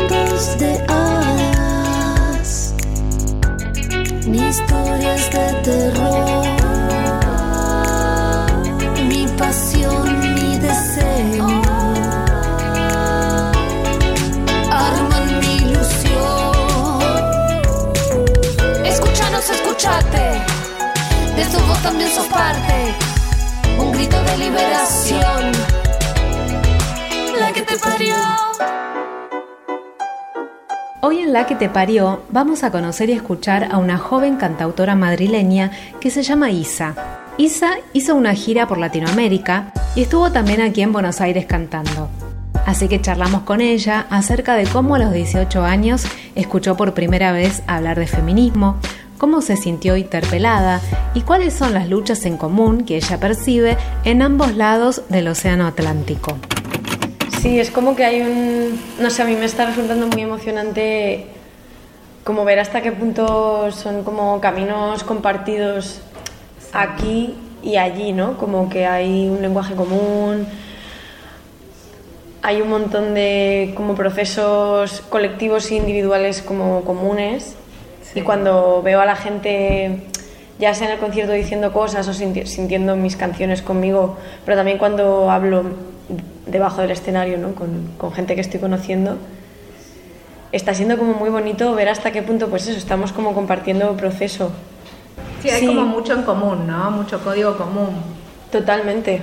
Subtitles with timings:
[0.00, 2.74] Ni cuentos de hadas,
[4.26, 6.50] ni historias de terror
[9.40, 11.46] pasión, mi deseo.
[14.70, 17.00] Arman mi ilusión.
[18.84, 20.26] Escúchanos, escúchate.
[21.36, 22.94] De tu voz también sos parte.
[23.78, 25.52] Un grito de liberación.
[27.40, 28.16] La que te parió.
[31.02, 34.94] Hoy en La que te parió vamos a conocer y escuchar a una joven cantautora
[34.96, 36.94] madrileña que se llama Isa.
[37.38, 42.10] Isa hizo una gira por Latinoamérica y estuvo también aquí en Buenos Aires cantando.
[42.66, 47.32] Así que charlamos con ella acerca de cómo a los 18 años escuchó por primera
[47.32, 48.76] vez hablar de feminismo,
[49.16, 50.82] cómo se sintió interpelada
[51.14, 55.66] y cuáles son las luchas en común que ella percibe en ambos lados del Océano
[55.66, 56.36] Atlántico.
[57.40, 58.78] Sí, es como que hay un...
[59.00, 61.24] No sé, a mí me está resultando muy emocionante
[62.22, 66.02] como ver hasta qué punto son como caminos compartidos
[66.74, 68.36] aquí y allí, ¿no?
[68.36, 70.46] Como que hay un lenguaje común,
[72.42, 77.56] hay un montón de como procesos colectivos e individuales como comunes
[78.14, 80.02] y cuando veo a la gente
[80.58, 85.30] ya sea en el concierto diciendo cosas o sintiendo mis canciones conmigo, pero también cuando
[85.30, 85.89] hablo
[86.50, 87.54] debajo del escenario ¿no?
[87.54, 89.18] con, con gente que estoy conociendo,
[90.52, 94.52] está siendo como muy bonito ver hasta qué punto pues eso, estamos como compartiendo proceso.
[95.42, 96.90] Sí, hay como mucho en común, ¿no?
[96.90, 97.96] Mucho código común.
[98.52, 99.22] Totalmente.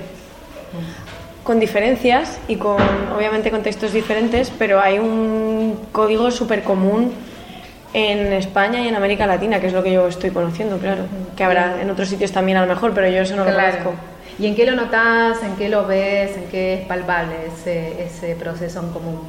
[1.44, 2.76] Con diferencias y con,
[3.16, 7.12] obviamente, contextos diferentes, pero hay un código súper común
[7.94, 11.04] en España y en América Latina, que es lo que yo estoy conociendo, claro.
[11.36, 13.92] Que habrá en otros sitios también a lo mejor, pero yo eso no lo conozco.
[14.38, 18.80] ¿Y en qué lo notas, en qué lo ves, en qué es palpable ese, proceso
[18.80, 19.20] en común?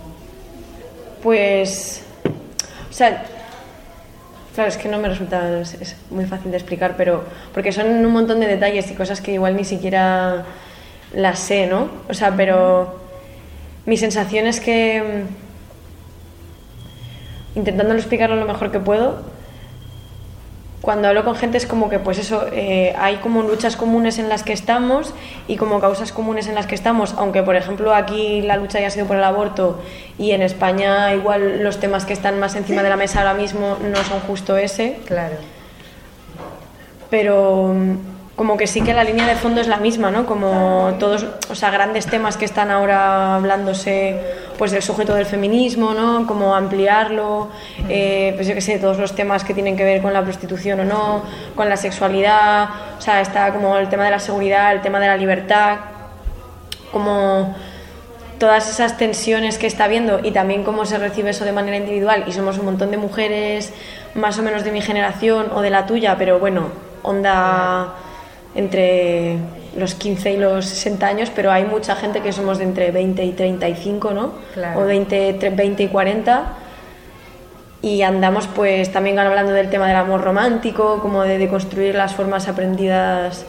[1.23, 2.03] Pues,
[2.89, 3.25] o sea,
[4.53, 8.11] Claro, es que no me resulta, es, muy fácil de explicar, pero porque son un
[8.11, 10.43] montón de detalles y cosas que igual ni siquiera
[11.13, 11.87] las sé, ¿no?
[12.09, 12.99] O sea, pero
[13.85, 15.25] mi sensación es que
[17.55, 19.21] mm, intentándolo explicarlo lo mejor que puedo,
[20.81, 24.29] cuando hablo con gente es como que, pues eso, eh, hay como luchas comunes en
[24.29, 25.13] las que estamos
[25.47, 28.89] y como causas comunes en las que estamos, aunque por ejemplo aquí la lucha haya
[28.89, 29.81] sido por el aborto
[30.17, 33.77] y en España igual los temas que están más encima de la mesa ahora mismo
[33.81, 34.99] no son justo ese.
[35.05, 35.35] Claro.
[37.09, 37.75] Pero
[38.39, 40.25] como que sí que la línea de fondo es la misma, ¿no?
[40.25, 44.17] Como todos, o sea, grandes temas que están ahora hablándose,
[44.57, 46.25] pues del sujeto del feminismo, ¿no?
[46.25, 47.49] Como ampliarlo,
[47.89, 50.79] eh, pues yo qué sé, todos los temas que tienen que ver con la prostitución
[50.79, 51.23] o no,
[51.53, 55.07] con la sexualidad, o sea, está como el tema de la seguridad, el tema de
[55.07, 55.79] la libertad,
[56.93, 57.53] como
[58.37, 62.23] todas esas tensiones que está habiendo y también cómo se recibe eso de manera individual
[62.25, 63.73] y somos un montón de mujeres
[64.15, 66.69] más o menos de mi generación o de la tuya, pero bueno,
[67.03, 67.95] onda
[68.55, 69.37] entre
[69.75, 73.23] los 15 y los 60 años, pero hay mucha gente que somos de entre 20
[73.23, 74.33] y 35, ¿no?
[74.75, 76.43] O 20, 20 y 40.
[77.81, 82.47] Y andamos pues también hablando del tema del amor romántico, como de, construir las formas
[82.47, 83.45] aprendidas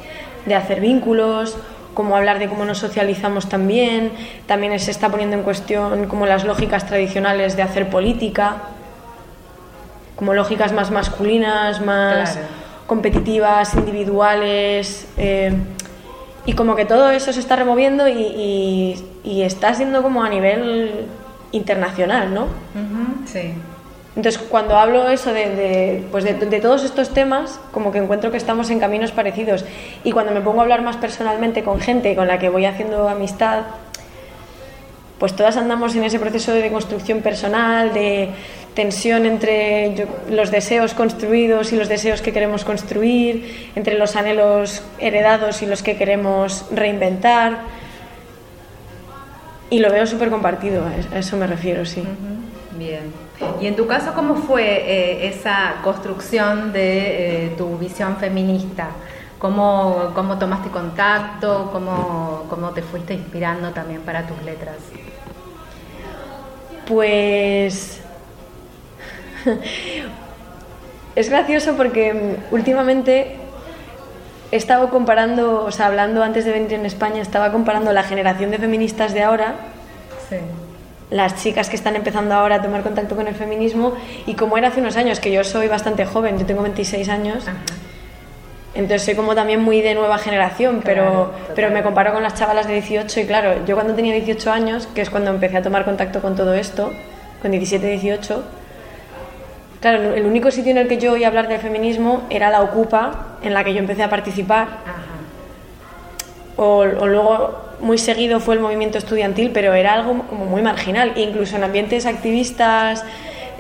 [0.47, 1.57] de hacer vínculos,
[1.95, 4.13] como hablar de cómo nos socializamos también.
[4.47, 8.57] También se está poniendo en cuestión como las lógicas tradicionales de hacer política,
[10.15, 12.39] como lógicas más masculinas, más
[12.91, 15.53] competitivas, individuales, eh,
[16.45, 21.07] y como que todo eso se está removiendo y, está siendo como a nivel
[21.53, 22.49] internacional, ¿no?
[23.27, 23.55] sí.
[24.17, 28.69] Entonces, cuando hablo eso de, pues de, todos estos temas, como que encuentro que estamos
[28.71, 29.65] en caminos parecidos.
[30.03, 33.09] Y cuando me pongo a hablar más personalmente con gente con la que voy haciendo
[33.09, 33.67] amistad,
[35.21, 38.31] pues todas andamos en ese proceso de construcción personal, de
[38.75, 44.83] tensión entre yo- los deseos construidos y los deseos que queremos construir, entre los anhelos
[44.99, 47.59] heredados y los que queremos reinventar.
[49.71, 52.03] Y lo veo súper compartido, a eso me refiero, sí.
[52.77, 53.13] Bien.
[53.61, 58.89] Y en tu caso, ¿cómo fue eh, esa construcción de eh, tu visión feminista?
[59.39, 61.71] ¿Cómo, cómo tomaste contacto?
[61.73, 64.77] ¿Cómo, ¿Cómo te fuiste inspirando también para tus letras?
[66.87, 68.00] Pues
[71.17, 73.37] es gracioso porque mm, últimamente
[74.53, 78.51] he estado comparando, o sea, hablando antes de venir en España, estaba comparando la generación
[78.51, 79.55] de feministas de ahora,
[80.29, 80.37] Sí.
[81.11, 83.95] las chicas que están empezando ahora a tomar contacto con el feminismo,
[84.27, 87.47] y como era hace unos años, que yo soy bastante joven, yo tengo 26 años,
[87.49, 87.59] Ajá.
[88.75, 91.85] entonces soy como también muy de nueva generación, pero, Claro, pero me total.
[91.85, 95.11] comparo con las chavalas de 18 y claro, yo cuando tenía 18 años, que es
[95.11, 96.93] cuando empecé a tomar contacto con todo esto,
[97.43, 98.45] con 17, 18,
[99.81, 103.37] claro, el único sitio en el que yo oía hablar del feminismo era la Ocupa,
[103.43, 105.03] en la que yo empecé a participar, Ajá.
[106.57, 111.13] o, o luego muy seguido fue el movimiento estudiantil, pero era algo como muy marginal,
[111.17, 113.05] e incluso en ambientes activistas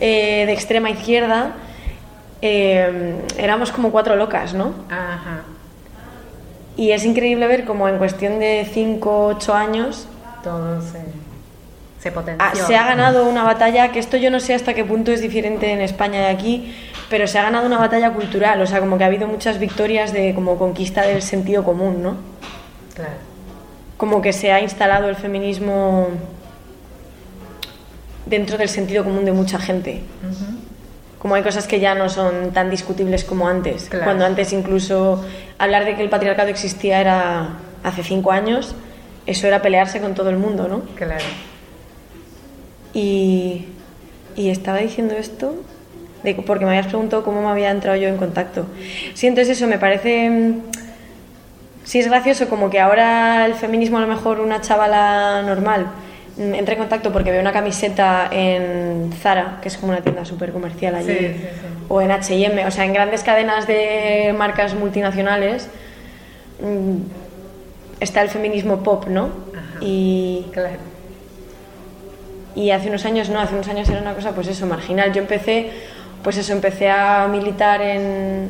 [0.00, 1.52] eh, de extrema izquierda.
[2.42, 4.74] eh, éramos como cuatro locas, ¿no?
[4.90, 5.42] Ajá.
[6.76, 10.06] Y es increíble ver como en cuestión de 5 8 años
[10.42, 10.98] Todo se,
[12.00, 15.12] se ah, se ha ganado una batalla, que esto yo no sé hasta qué punto
[15.12, 16.74] es diferente en España y aquí,
[17.10, 20.14] pero se ha ganado una batalla cultural, o sea, como que ha habido muchas victorias
[20.14, 22.16] de como conquista del sentido común, ¿no?
[22.94, 23.12] Claro.
[23.98, 26.08] Como que se ha instalado el feminismo
[28.24, 30.00] dentro del sentido común de mucha gente.
[31.18, 33.90] Como hay cosas que ya no son tan discutibles como antes.
[33.90, 34.06] Claro.
[34.06, 35.22] Cuando antes incluso
[35.58, 38.74] hablar de que el patriarcado existía era hace cinco años,
[39.26, 40.80] eso era pelearse con todo el mundo, ¿no?
[40.94, 41.24] Claro.
[42.92, 43.66] Y,
[44.36, 45.54] y estaba diciendo esto
[46.22, 48.66] de, porque me habías preguntado cómo me había entrado yo en contacto.
[49.14, 50.28] Sí, entonces eso me parece...
[50.30, 50.54] mm,
[51.82, 55.86] Sí, es gracioso como que ahora el feminismo a lo mejor una chavala normal
[56.36, 60.24] mm, entra en contacto porque ve una camiseta en Zara, que es como una tienda
[60.24, 61.84] súper comercial allí, Sí, sí, sí.
[61.88, 65.68] o en H&M, o sea, en grandes cadenas de marcas multinacionales
[66.62, 66.98] mm,
[67.98, 69.30] está el feminismo pop, ¿no?
[69.54, 69.78] Ajá.
[69.80, 70.89] Y, Claro.
[72.54, 75.12] Y hace unos años no, hace unos años era una cosa pues eso, marginal.
[75.12, 75.70] Yo empecé,
[76.22, 78.48] pues eso, empecé a militar en,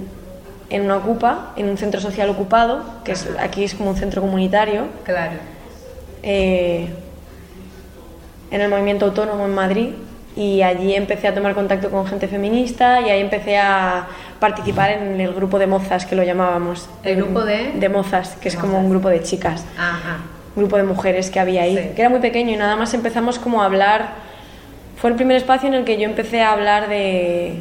[0.71, 4.21] en una ocupa, en un centro social ocupado, que es, aquí es como un centro
[4.23, 5.33] comunitario, Claro.
[6.23, 6.89] eh,
[8.51, 9.89] en el movimiento autónomo en Madrid.
[10.37, 14.07] Y allí empecé a tomar contacto con gente feminista y ahí empecé a
[14.39, 16.89] participar en el grupo de mozas, que lo llamábamos.
[17.03, 17.73] ¿El grupo de?
[17.75, 18.85] De mozas, que es como Mozas.
[18.85, 20.19] un grupo de chicas Ajá.
[20.61, 21.91] Grupo de mujeres que había ahí, Sí.
[21.95, 24.11] que era muy pequeño y nada más empezamos como a hablar,
[24.97, 27.61] fue el primer espacio en el que yo empecé a hablar de,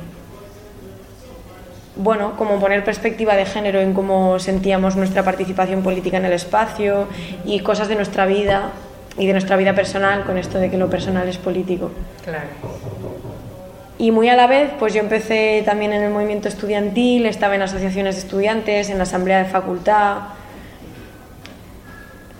[1.96, 7.07] bueno, como poner perspectiva de género en cómo sentíamos nuestra participación política en el espacio
[7.46, 8.72] y cosas de nuestra vida
[9.18, 11.92] y de nuestra vida personal con esto de que lo personal es político.
[12.24, 12.48] Claro.
[13.98, 17.63] Y muy a la vez, pues yo empecé también en el movimiento estudiantil, estaba en
[17.63, 20.19] asociaciones de estudiantes, en la asamblea de facultad,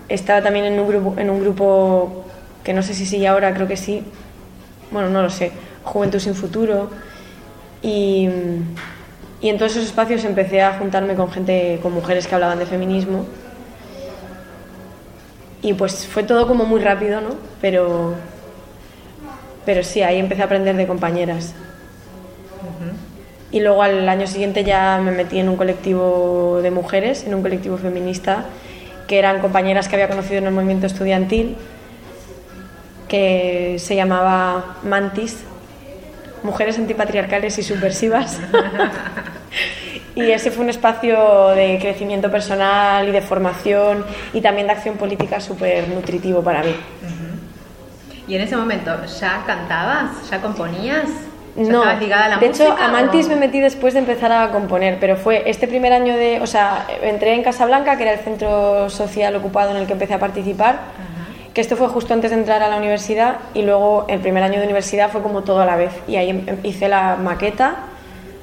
[0.10, 2.26] estaba también en un grupo, en un grupo
[2.64, 4.04] que no sé si sigue ahora, creo que sí,
[4.92, 5.52] bueno, no lo sé,
[5.84, 6.90] Juventud sin Futuro.
[7.82, 8.28] Y,
[9.42, 12.66] y en todos esos espacios empecé a juntarme con gente, con mujeres que hablaban de
[12.66, 13.26] feminismo.
[15.62, 17.30] Y pues fue todo como muy rápido, ¿no?
[17.62, 18.16] Pero,
[19.66, 21.54] pero sí, ahí empecé a aprender de compañeras.
[23.52, 27.42] Y luego al año siguiente ya me metí en un colectivo de mujeres, en un
[27.42, 28.46] colectivo feminista,
[29.10, 31.58] que eran compañeras que había conocido en el movimiento estudiantil,
[33.08, 35.44] que se llamaba Mantis,
[36.44, 38.40] Mujeres Antipatriarcales y Subversivas.
[40.16, 44.96] y ese fue un espacio de crecimiento personal y de formación y también de acción
[44.96, 46.76] política súper nutritivo para mí.
[48.28, 50.30] ¿Y en ese momento ya cantabas?
[50.30, 51.10] ¿Ya componías?
[51.56, 52.66] ¿Ya No, ligada a la de música?
[52.66, 55.92] hecho, a Mantis o- me metí después de empezar a componer, pero fue este primer
[55.94, 59.88] año de, o sea, entré en Casablanca, que era el centro social ocupado en el
[59.88, 60.80] que empecé a participar,
[61.54, 64.60] que esto fue justo antes de entrar a la universidad y luego el primer año
[64.60, 67.76] de universidad fue como todo a la vez y ahí em- hice la maqueta,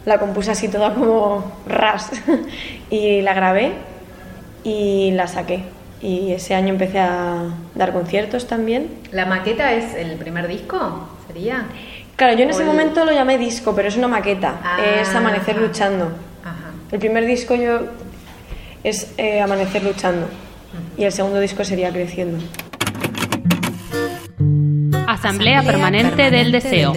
[0.05, 2.11] la compuse así toda como ras
[2.91, 3.73] y la grabé
[4.65, 5.63] y la saqué.
[6.03, 7.45] Y ese año empecé a
[7.75, 8.89] dar conciertos también.
[9.13, 11.09] ¿La maqueta es el primer disco?
[11.27, 11.65] ¿Sería?
[12.17, 15.15] Claro, yo en ese el- momento lo llamé disco, pero es una maqueta, Ah, es
[15.15, 15.67] Amanecer ajá.
[15.67, 16.05] luchando.
[16.45, 16.71] Ajá.
[16.91, 17.81] El primer disco yo
[18.83, 20.27] es eh, Amanecer luchando
[20.97, 22.39] y el segundo disco sería Creciendo.
[25.07, 26.95] Asamblea Permanente del Deseo.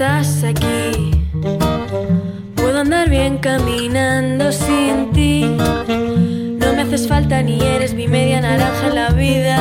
[0.00, 1.10] Estás aquí.
[2.54, 5.44] Puedo andar bien caminando sin ti.
[5.44, 9.58] No me haces falta ni eres mi media naranja en la vida.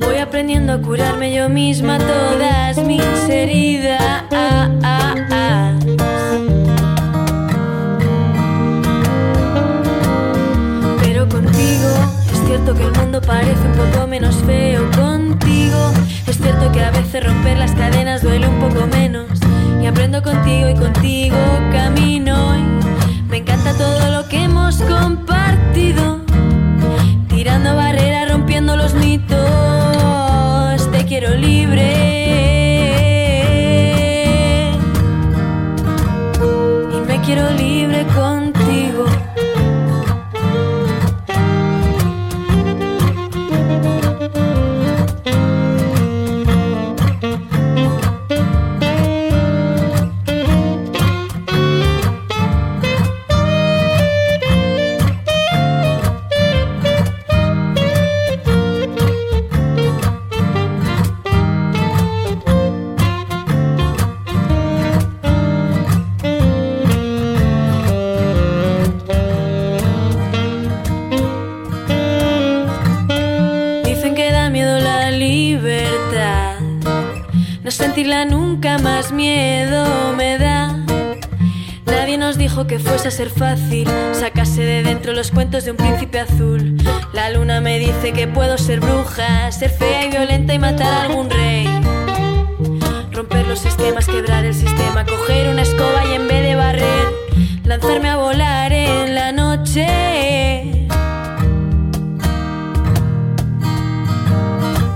[0.00, 4.24] Voy aprendiendo a curarme yo misma todas mis heridas.
[11.02, 11.90] Pero contigo
[12.32, 14.90] es cierto que el mundo parece un poco menos feo.
[14.92, 15.92] Contigo
[16.44, 19.26] cierto que a veces romper las cadenas duele un poco menos.
[19.82, 21.36] Y aprendo contigo y contigo
[21.72, 22.54] camino.
[22.58, 22.62] Y
[23.30, 26.20] me encanta todo lo que hemos compartido.
[27.28, 29.40] Tirando barreras, rompiendo los mitos.
[30.92, 32.53] Te quiero libre.
[83.14, 86.76] Ser fácil sacarse de dentro los cuentos de un príncipe azul.
[87.12, 91.02] La luna me dice que puedo ser bruja, ser fea y violenta y matar a
[91.02, 91.68] algún rey.
[93.12, 97.06] Romper los sistemas, quebrar el sistema, coger una escoba y en vez de barrer,
[97.62, 99.86] lanzarme a volar en la noche.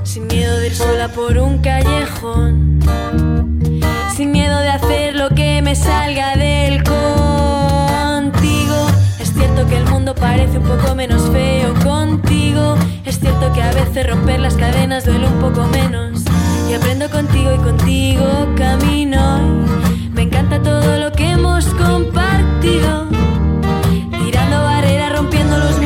[0.03, 2.81] Sin miedo de ir sola por un callejón.
[4.17, 6.38] Sin miedo de hacer lo que me salga del
[10.21, 12.77] parece un poco menos feo contigo.
[13.05, 16.23] Es cierto que a veces romper las cadenas duele un poco menos.
[16.69, 18.25] Y aprendo contigo y contigo
[18.57, 19.39] camino.
[20.13, 23.07] Me encanta todo lo que hemos compartido.
[24.25, 25.79] Tirando barreras, rompiendo los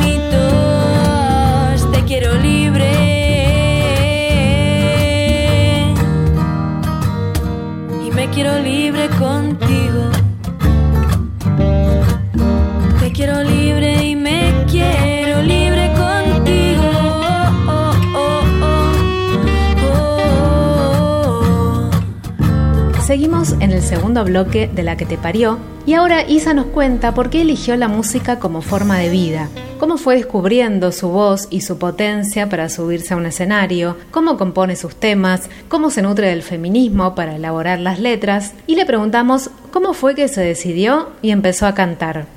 [23.51, 27.29] en el segundo bloque de La que te parió y ahora Isa nos cuenta por
[27.29, 31.77] qué eligió la música como forma de vida, cómo fue descubriendo su voz y su
[31.77, 37.15] potencia para subirse a un escenario, cómo compone sus temas, cómo se nutre del feminismo
[37.15, 41.73] para elaborar las letras y le preguntamos cómo fue que se decidió y empezó a
[41.73, 42.27] cantar.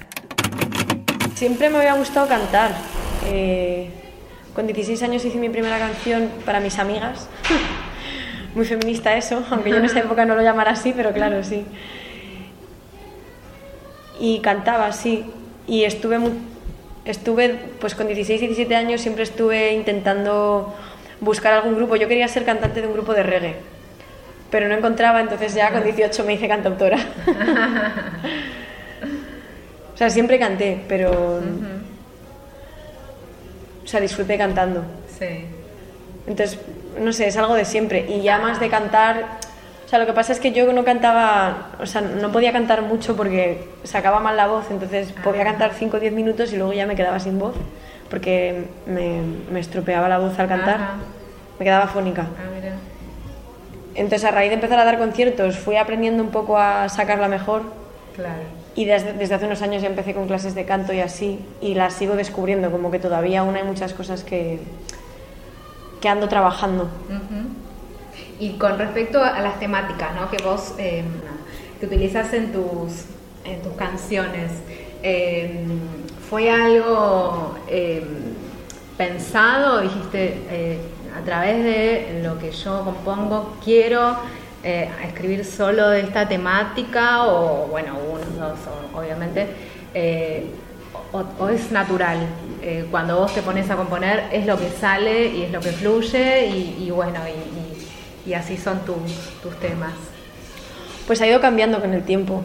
[1.36, 2.72] Siempre me había gustado cantar.
[3.26, 3.90] Eh,
[4.56, 7.28] con 16 años hice mi primera canción para mis amigas.
[8.56, 11.66] Muy feminista eso, aunque yo en esa época no lo llamara así, pero claro, sí.
[14.18, 15.26] Y cantaba, sí.
[15.66, 16.18] Y estuve,
[17.04, 20.74] estuve, pues con 16, 17 años siempre estuve intentando
[21.20, 21.96] buscar algún grupo.
[21.96, 23.56] Yo quería ser cantante de un grupo de reggae,
[24.50, 26.98] pero no encontraba, entonces ya con 18 me hice cantautora.
[29.94, 31.40] O sea, siempre canté, pero.
[33.82, 34.84] O sea, disfruté cantando.
[35.18, 35.46] Sí.
[36.26, 36.58] Entonces,
[36.98, 38.06] no sé, es algo de siempre.
[38.08, 39.38] Y ya más de cantar.
[39.84, 41.68] O sea, lo que pasa es que yo no cantaba.
[41.80, 44.66] O sea, no podía cantar mucho porque sacaba mal la voz.
[44.70, 47.54] Entonces, podía cantar 5 o 10 minutos y luego ya me quedaba sin voz.
[48.10, 50.76] Porque me, me estropeaba la voz al cantar.
[50.76, 50.94] Ajá.
[51.58, 52.22] Me quedaba fónica.
[52.22, 52.74] Ah, mira.
[53.94, 57.62] Entonces, a raíz de empezar a dar conciertos, fui aprendiendo un poco a sacarla mejor.
[58.14, 58.42] Claro.
[58.74, 61.74] Y desde, desde hace unos años ya empecé con clases de canto y así, y
[61.74, 64.58] las sigo descubriendo, como que todavía aún hay muchas cosas que,
[66.00, 66.88] que ando trabajando.
[68.38, 70.30] Y con respecto a las temáticas ¿no?
[70.30, 71.04] que vos eh,
[71.80, 73.04] que utilizas en tus,
[73.44, 74.52] en tus canciones,
[75.02, 75.64] eh,
[76.28, 78.04] ¿fue algo eh,
[78.96, 79.80] pensado?
[79.80, 80.78] Dijiste, eh,
[81.16, 84.16] a través de lo que yo compongo, quiero
[84.62, 88.58] eh, escribir solo de esta temática, o bueno, unos dos,
[88.94, 89.46] obviamente,
[91.12, 92.18] o es natural.
[92.62, 95.70] Eh, cuando vos te pones a componer es lo que sale y es lo que
[95.72, 98.96] fluye y, y bueno, y, y- y así son tus,
[99.42, 99.92] tus temas.
[101.06, 102.42] Pues ha ido cambiando con el tiempo.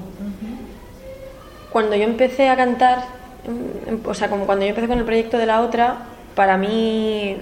[1.72, 3.06] Cuando yo empecé a cantar,
[3.48, 6.58] em, em, o sea, como cuando yo empecé con el proyecto de la otra, para
[6.58, 7.38] mí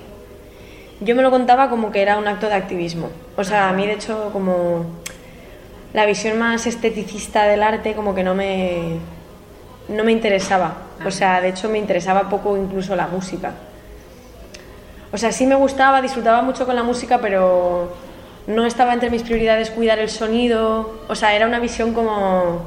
[1.01, 3.09] yo me lo contaba como que era un acto de activismo.
[3.35, 4.85] O sea, a mí de hecho como
[5.93, 8.99] la visión más esteticista del arte como que no me,
[9.89, 10.73] no me interesaba.
[11.05, 13.53] O sea, de hecho me interesaba poco incluso la música.
[15.11, 17.95] O sea, sí me gustaba, disfrutaba mucho con la música, pero
[18.47, 21.01] no estaba entre mis prioridades cuidar el sonido.
[21.07, 22.61] O sea, era una visión como,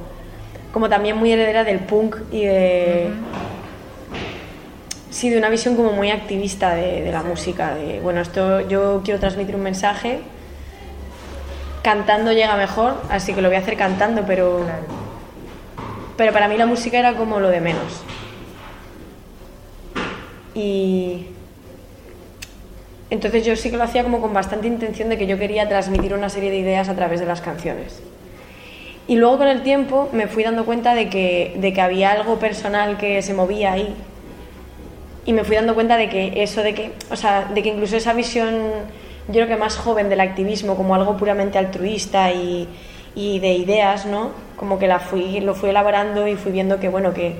[0.72, 3.10] como también muy heredera del punk y de...
[5.10, 7.74] Sí, de una visión como muy activista de, de la música.
[7.74, 10.20] De, bueno, esto yo quiero transmitir un mensaje
[11.82, 14.64] cantando llega mejor, así que lo voy a hacer cantando, pero,
[16.22, 18.04] pero para mí la música era como lo de menos.
[20.54, 21.26] Y
[23.10, 26.14] entonces yo sí que lo hacía como con bastante intención de que yo quería transmitir
[26.14, 28.00] una serie de ideas a través de las canciones.
[29.08, 32.38] Y luego con el tiempo me fui dando cuenta de que, de que había algo
[32.38, 33.92] personal que se movía ahí.
[35.24, 37.96] Y me fui dando cuenta de que eso de que, o sea, de que incluso
[37.96, 38.60] esa visión
[39.26, 42.68] yo creo que más joven del activismo como algo puramente altruista y,
[43.14, 44.30] y de ideas, ¿no?
[44.56, 47.36] Como que la fui, lo fui elaborando y fui viendo que, bueno, que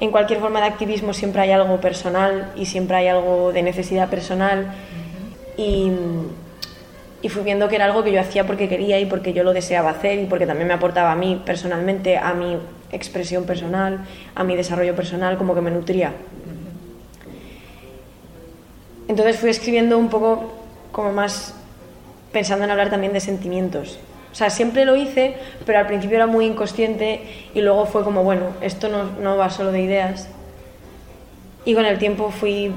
[0.00, 4.08] en cualquier forma de activismo siempre hay algo personal y siempre hay algo de necesidad
[4.08, 4.72] personal.
[5.56, 5.90] y,
[7.22, 9.52] y, fui viendo que era algo que yo hacía porque quería y porque yo lo
[9.52, 12.58] deseaba hacer y porque también me aportaba a mí personalmente, a mi
[12.92, 16.12] expresión personal, a mi desarrollo personal, como que me nutría.
[19.08, 20.52] Entonces fui escribiendo un poco
[20.92, 21.54] como más
[22.32, 23.98] pensando en hablar también de sentimientos.
[24.36, 27.22] O sea, siempre lo hice, pero al principio era muy inconsciente
[27.54, 30.28] y luego fue como, bueno, esto no, no va solo de ideas.
[31.64, 32.70] Y con el tiempo fui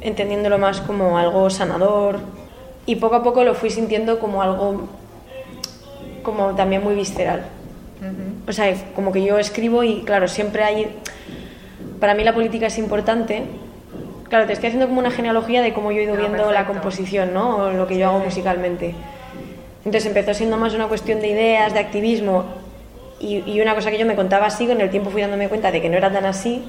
[0.00, 2.20] entendiéndolo más como algo sanador
[2.86, 4.88] y poco a poco lo fui sintiendo como algo
[6.22, 7.46] como también muy visceral.
[8.46, 10.86] O sea, como que yo escribo y claro, siempre hay...
[11.98, 13.42] Para mí la política es importante,
[14.28, 17.34] Claro, te estoy haciendo como una genealogía de cómo yo he ido viendo la composición,
[17.34, 17.56] ¿no?
[17.56, 18.94] O lo que yo hago musicalmente.
[19.84, 22.44] Entonces empezó siendo más una cuestión de ideas, de activismo,
[23.20, 25.80] y, una cosa que yo me contaba así, con el tiempo fui dándome cuenta de
[25.80, 26.62] que no era tan así.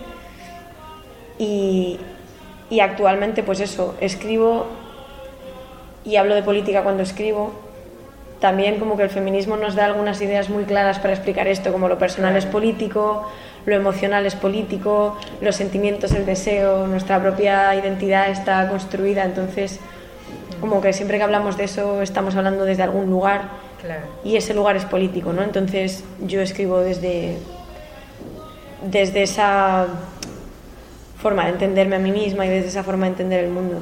[1.38, 2.00] Y,
[2.70, 4.68] y actualmente, pues eso, escribo
[6.06, 7.52] y hablo de política cuando escribo.
[8.40, 11.90] También como que el feminismo nos da algunas ideas muy claras para explicar esto, como
[11.90, 13.30] lo personal es político,
[13.66, 19.80] lo emocional es político, los sentimientos, el deseo, nuestra propia identidad está construida, entonces
[20.68, 23.50] como que siempre que hablamos de eso estamos hablando desde algún lugar
[24.24, 25.44] y ese lugar es político, ¿no?
[25.44, 27.38] Entonces yo escribo desde,
[28.82, 29.86] desde esa
[31.22, 33.78] forma de entenderme a mí misma y desde esa forma de entender el mundo.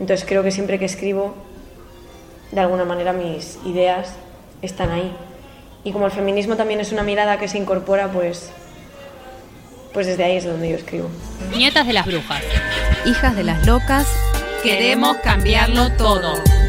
[0.00, 1.34] Entonces creo que siempre que escribo,
[2.50, 4.14] de alguna manera mis ideas
[4.62, 5.14] están ahí.
[5.84, 8.50] Y como el feminismo también es una mirada que se incorpora, pues,
[9.92, 11.10] pues desde ahí es donde yo escribo.
[11.54, 12.42] Nietas de las brujas.
[13.04, 14.08] Hijas de las locas.
[14.62, 16.59] Queremos cambiarlo todo.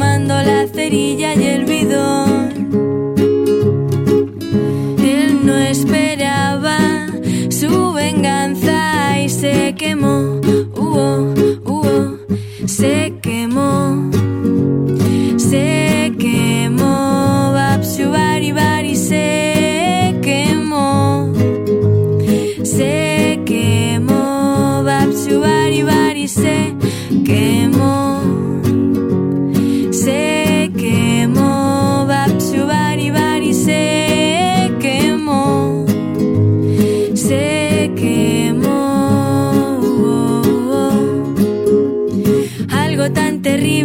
[0.00, 2.39] tomando la cerilla y el bidón.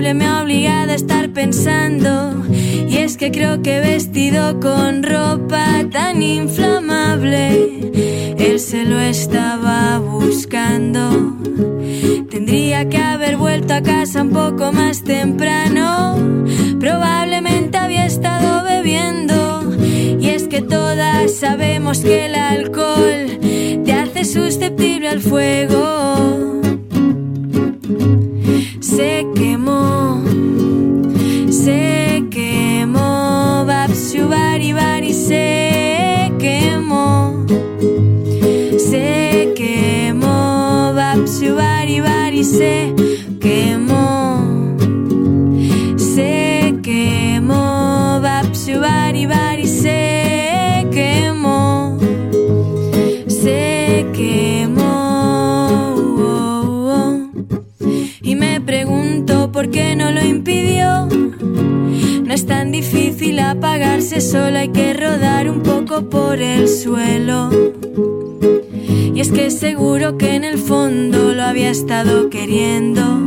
[0.01, 2.45] me ha obligado a estar pensando.
[2.49, 7.91] Y es que creo que vestido con ropa tan inflamable,
[8.37, 11.37] él se lo estaba buscando.
[12.29, 16.17] Tendría que haber vuelto a casa un poco más temprano.
[16.79, 19.73] Probablemente había estado bebiendo.
[20.19, 23.39] Y es que todas sabemos que el alcohol
[23.85, 26.64] te hace susceptible al fuego.
[42.57, 42.93] Se
[43.41, 44.77] quemó.
[45.97, 51.97] Se quemó, Babsu Bari se quemó.
[53.27, 54.85] Se quemó.
[58.21, 61.07] Y me pregunto por qué no lo impidió.
[61.07, 67.49] No es tan difícil apagarse, solo hay que rodar un poco por el suelo.
[69.15, 73.25] Y es que seguro que en el fondo lo había estado queriendo.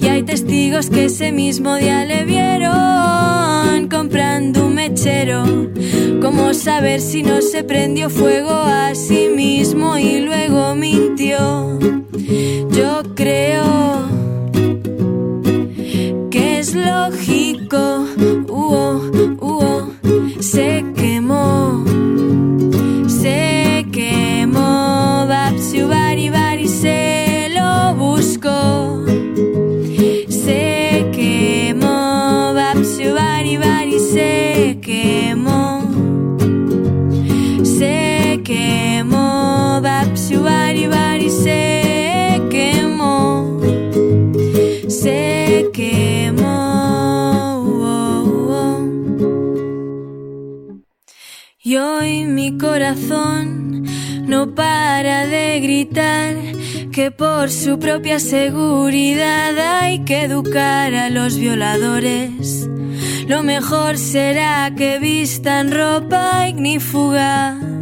[0.00, 5.44] Y hay testigos que ese mismo día le vieron comprando un mechero.
[6.22, 11.78] ¿Cómo saber si no se prendió fuego a sí mismo y luego mintió?
[12.70, 14.08] Yo creo
[16.30, 18.07] que es lógico.
[41.30, 43.60] Se quemó.
[44.88, 46.48] Se quemó.
[51.62, 53.84] Y hoy mi corazón
[54.26, 56.34] no para de gritar
[56.92, 62.68] que por su propia seguridad hay que educar a los violadores.
[63.26, 67.77] Lo mejor será que vistan ropa ignífuga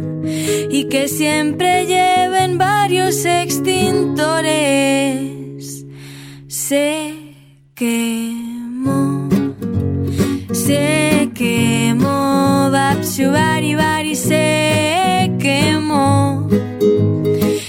[0.69, 4.25] y que siempre lleven varios extintores.
[6.47, 7.13] Se
[7.75, 9.29] quemó,
[10.51, 16.47] se quemó, Babsu Bari se quemó.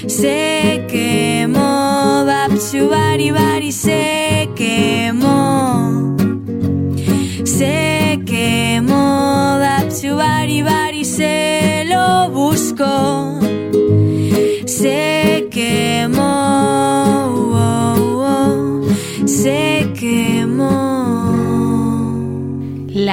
[0.06, 4.17] Se quemó, Babsu Bari Bari se quemó.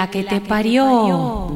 [0.05, 1.47] La que te parió.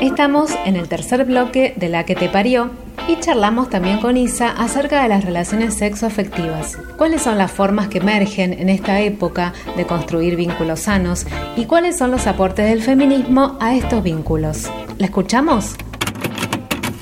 [0.00, 2.70] Estamos en el tercer bloque de La que te parió
[3.08, 6.78] y charlamos también con Isa acerca de las relaciones sexoafectivas.
[6.96, 11.98] ¿Cuáles son las formas que emergen en esta época de construir vínculos sanos y cuáles
[11.98, 14.70] son los aportes del feminismo a estos vínculos?
[14.98, 15.74] ¿La escuchamos?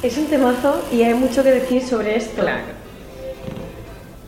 [0.02, 2.40] Es un temazo y hay mucho que decir sobre esto.
[2.40, 2.62] Claro.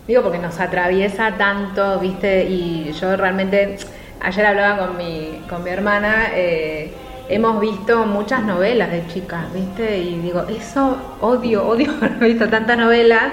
[0.07, 2.45] Digo, porque nos atraviesa tanto, ¿viste?
[2.45, 3.79] Y yo realmente,
[4.25, 6.91] ayer hablaba con mi, con mi hermana, eh,
[7.29, 9.99] hemos visto muchas novelas de chicas, ¿viste?
[9.99, 13.25] Y digo, eso odio, odio haber visto tantas novelas,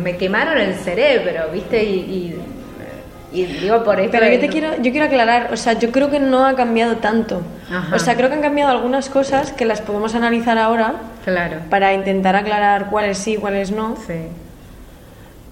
[0.00, 1.82] me quemaron el cerebro, ¿viste?
[1.84, 2.40] Y, y,
[3.32, 4.12] y digo, por esto...
[4.12, 6.96] Pero yo te quiero, yo quiero aclarar, o sea, yo creo que no ha cambiado
[6.96, 7.42] tanto.
[7.70, 7.96] Ajá.
[7.96, 10.94] O sea, creo que han cambiado algunas cosas que las podemos analizar ahora
[11.24, 13.96] Claro, para intentar aclarar cuáles sí, cuáles no.
[14.06, 14.14] sí.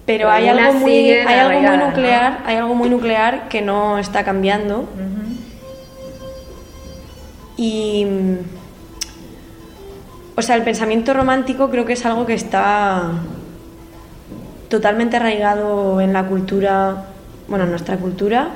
[0.05, 3.97] Pero Pero hay algo muy, hay algo muy nuclear, hay algo muy nuclear que no
[3.97, 4.87] está cambiando.
[7.55, 8.05] Y.
[10.35, 13.11] O sea, el pensamiento romántico creo que es algo que está
[14.67, 17.05] totalmente arraigado en la cultura,
[17.47, 18.49] bueno, en nuestra cultura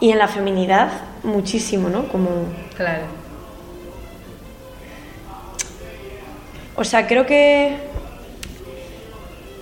[0.00, 0.88] y en la feminidad
[1.22, 2.08] muchísimo, ¿no?
[2.08, 2.30] Como.
[2.76, 3.04] Claro.
[6.74, 7.87] O sea, creo que.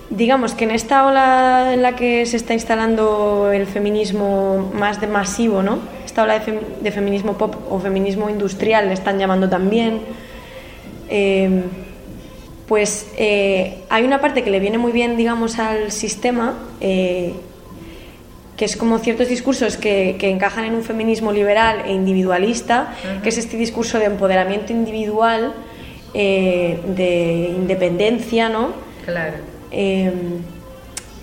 [0.09, 5.07] Digamos que en esta ola en la que se está instalando el feminismo más de
[5.07, 5.79] masivo, ¿no?
[6.05, 9.99] Esta ola de, fem- de feminismo pop o feminismo industrial le están llamando también.
[11.09, 11.63] eh,
[12.67, 17.31] pues eh, hay una parte que le viene muy bien, digamos, al sistema, eh,
[18.57, 22.93] que es como ciertos discursos que, que encajan en un feminismo liberal e individualista,
[23.23, 25.53] que es este discurso de empoderamiento individual,
[26.13, 28.73] eh, de independencia, ¿no?
[29.05, 29.35] Claro.
[29.71, 30.11] Eh,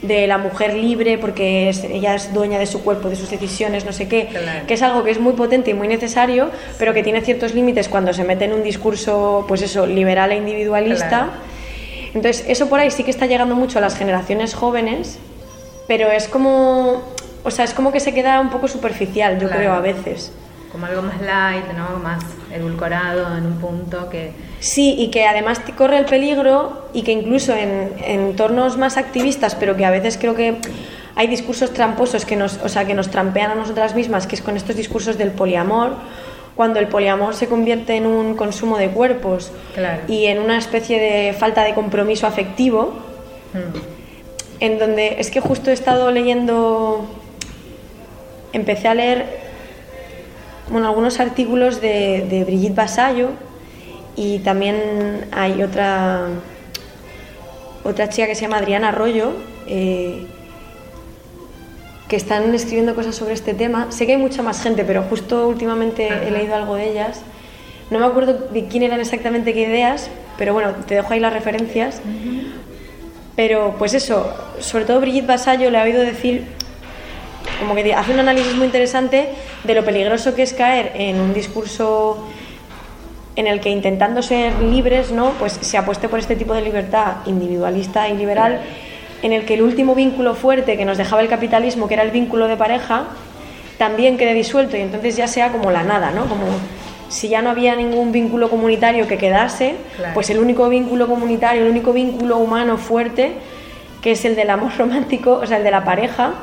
[0.02, 3.86] de la mujer libre porque es- ella es dueña de su cuerpo, de sus decisiones,
[3.86, 4.66] no sé qué, Claro.
[4.66, 7.88] que es algo que es muy potente y muy necesario, pero que tiene ciertos límites
[7.88, 11.08] cuando se mete en un discurso, pues eso, liberal e individualista.
[11.08, 11.30] Claro.
[12.12, 15.18] Entonces, eso por ahí sí que está llegando mucho a las generaciones jóvenes,
[15.88, 17.02] pero es como,
[17.42, 19.56] o sea, es como que se queda un poco superficial, yo Claro.
[19.56, 20.32] creo, a veces.
[20.74, 22.00] Como algo más light, ¿no?
[22.00, 24.32] Más edulcorado en un punto que...
[24.58, 29.54] Sí, y que además te corre el peligro y que incluso en, entornos más activistas,
[29.54, 30.56] pero que a veces creo que
[31.14, 34.42] hay discursos tramposos que nos, o sea, que nos trampean a nosotras mismas, que es
[34.42, 35.92] con estos discursos del poliamor,
[36.56, 39.52] cuando el poliamor se convierte en un consumo de cuerpos
[40.08, 42.94] y en una especie de falta de compromiso afectivo,
[43.52, 44.58] hmm.
[44.58, 47.06] en donde es que justo he estado leyendo,
[48.52, 49.44] empecé a leer
[50.70, 53.30] bueno, algunos artículos de, de Brigitte Basallo
[54.16, 56.28] y también hay otra,
[57.84, 59.32] otra chica que se llama Adriana Arroyo.
[59.66, 60.26] Eh,
[62.08, 63.90] que están escribiendo cosas sobre este tema.
[63.90, 67.22] Sé que hay mucha más gente, pero justo últimamente he leído algo de ellas.
[67.90, 71.32] No me acuerdo de quién eran exactamente qué ideas, pero bueno, te dejo ahí las
[71.32, 72.00] referencias.
[73.36, 76.44] Pero pues eso, sobre todo Brigitte Basallo le ha oído decir,
[77.58, 79.28] como que hace un análisis muy interesante
[79.64, 82.26] de lo peligroso que es caer en un discurso
[83.36, 85.30] en el que intentando ser libres, ¿no?
[85.38, 88.60] pues se apueste por este tipo de libertad individualista y liberal
[89.22, 92.10] en el que el último vínculo fuerte que nos dejaba el capitalismo, que era el
[92.10, 93.06] vínculo de pareja,
[93.78, 96.26] también quede disuelto y entonces ya sea como la nada, ¿no?
[96.26, 96.44] Como
[97.08, 99.76] si ya no había ningún vínculo comunitario que quedase,
[100.12, 103.32] pues el único vínculo comunitario, el único vínculo humano fuerte,
[104.02, 106.34] que es el del amor romántico, o sea, el de la pareja,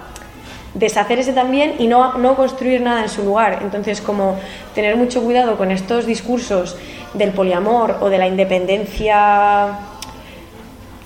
[0.73, 3.59] deshacer ese también y no, no construir nada en su lugar.
[3.61, 4.37] Entonces, como
[4.73, 6.77] tener mucho cuidado con estos discursos
[7.13, 9.79] del poliamor o de la independencia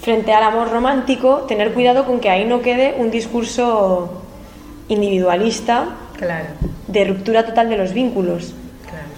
[0.01, 4.21] frente al amor romántico, tener cuidado con que ahí no quede un discurso
[4.87, 5.95] individualista
[6.87, 8.53] de ruptura total de los vínculos.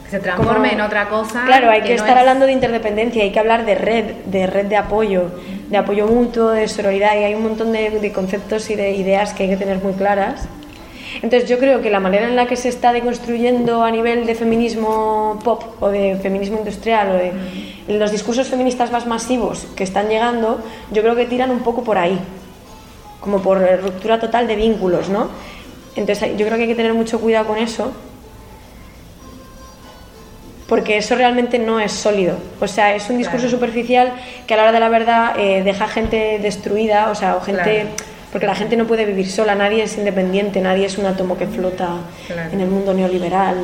[0.07, 1.43] Que se transforme en otra cosa.
[1.45, 4.77] Claro, hay que, estar hablando de interdependencia, hay que hablar de red, de red de
[4.77, 5.31] apoyo,
[5.69, 9.43] de apoyo mutuo, de sororidad, y hay un montón de conceptos y de ideas que
[9.43, 10.47] hay que tener muy claras
[11.21, 14.35] entonces yo creo que la manera en la que se está deconstruyendo a nivel de
[14.35, 20.09] feminismo pop o de feminismo industrial o de los discursos feministas más masivos que están
[20.09, 20.59] llegando,
[20.91, 22.19] yo creo que tiran un poco por ahí,
[23.19, 25.29] como por ruptura total de vínculos, ¿no?
[25.95, 27.91] Entonces yo creo que hay que tener mucho cuidado con eso,
[30.67, 32.37] porque eso realmente no es sólido.
[32.59, 34.13] O sea, es un discurso superficial
[34.45, 37.87] que a la hora de la verdad eh, deja gente destruida, o sea, o gente
[38.31, 41.47] porque la gente no puede vivir sola, nadie es independiente, nadie es un átomo que
[41.47, 41.95] flota
[42.51, 43.55] en el mundo neoliberal.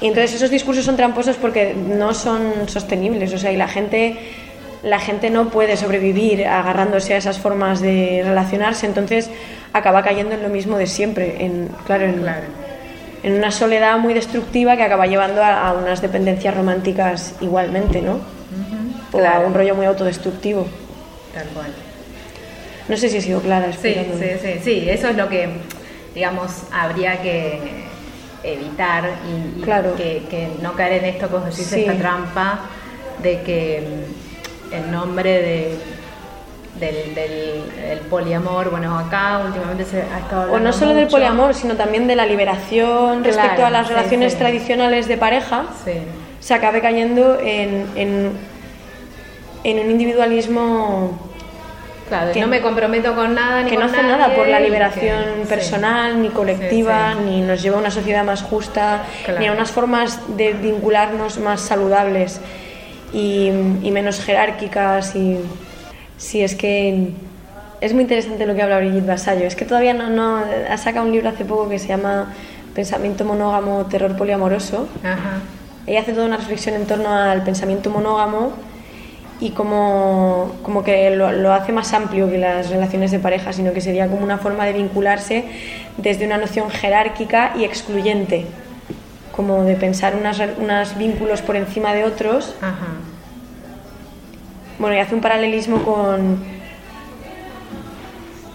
[0.00, 4.16] Y entonces esos discursos son tramposos porque no son sostenibles, o sea, y la gente
[4.82, 9.30] la gente no puede sobrevivir agarrándose a esas formas de relacionarse, entonces
[9.74, 12.24] acaba cayendo en lo mismo de siempre, en, claro, en,
[13.24, 18.20] una soledad muy destructiva que acaba llevando a, unas dependencias románticas igualmente, ¿no?
[19.12, 20.66] O a un rollo muy autodestructivo.
[21.34, 21.72] Tal cual.
[22.88, 23.72] No sé si he sido clara.
[23.72, 25.48] Sí, sí, sí, sí, eso es lo que,
[26.14, 27.58] digamos, habría que
[28.42, 32.60] evitar y, que, no caer en esto, como decís, esta trampa
[33.22, 33.82] de que
[34.72, 35.78] el nombre de,
[36.80, 41.76] del, poliamor, bueno, acá últimamente se ha estado hablando O no solo del poliamor, sino
[41.76, 45.64] también de la liberación respecto a las relaciones tradicionales de pareja,
[46.40, 48.32] se acabe cayendo en, en,
[49.62, 51.30] en un individualismo
[52.32, 56.20] que no me comprometo con nada ni que no hace nada por la liberación personal
[56.20, 59.04] ni colectiva ni nos lleva a una sociedad más justa
[59.38, 62.40] ni a unas formas de vincularnos más saludables
[63.12, 63.50] y,
[63.90, 65.38] menos jerárquicas y
[66.20, 67.12] sí es que
[67.80, 71.06] es muy interesante lo que habla Brigitte Basallo es que todavía no, no ha sacado
[71.06, 72.32] un libro hace poco que se llama
[72.74, 74.86] Pensamiento monógamo terror poliamoroso.
[75.86, 78.52] Ella hace toda una reflexión en torno al pensamiento monógamo
[79.40, 83.72] y como, como que lo, lo, hace más amplio que las relaciones de pareja, sino
[83.72, 85.46] que sería como una forma de vincularse
[85.96, 88.46] desde una noción jerárquica y excluyente,
[89.34, 92.54] como de pensar unos vínculos por encima de otros.
[94.80, 96.42] Bueno, y hace un paralelismo con,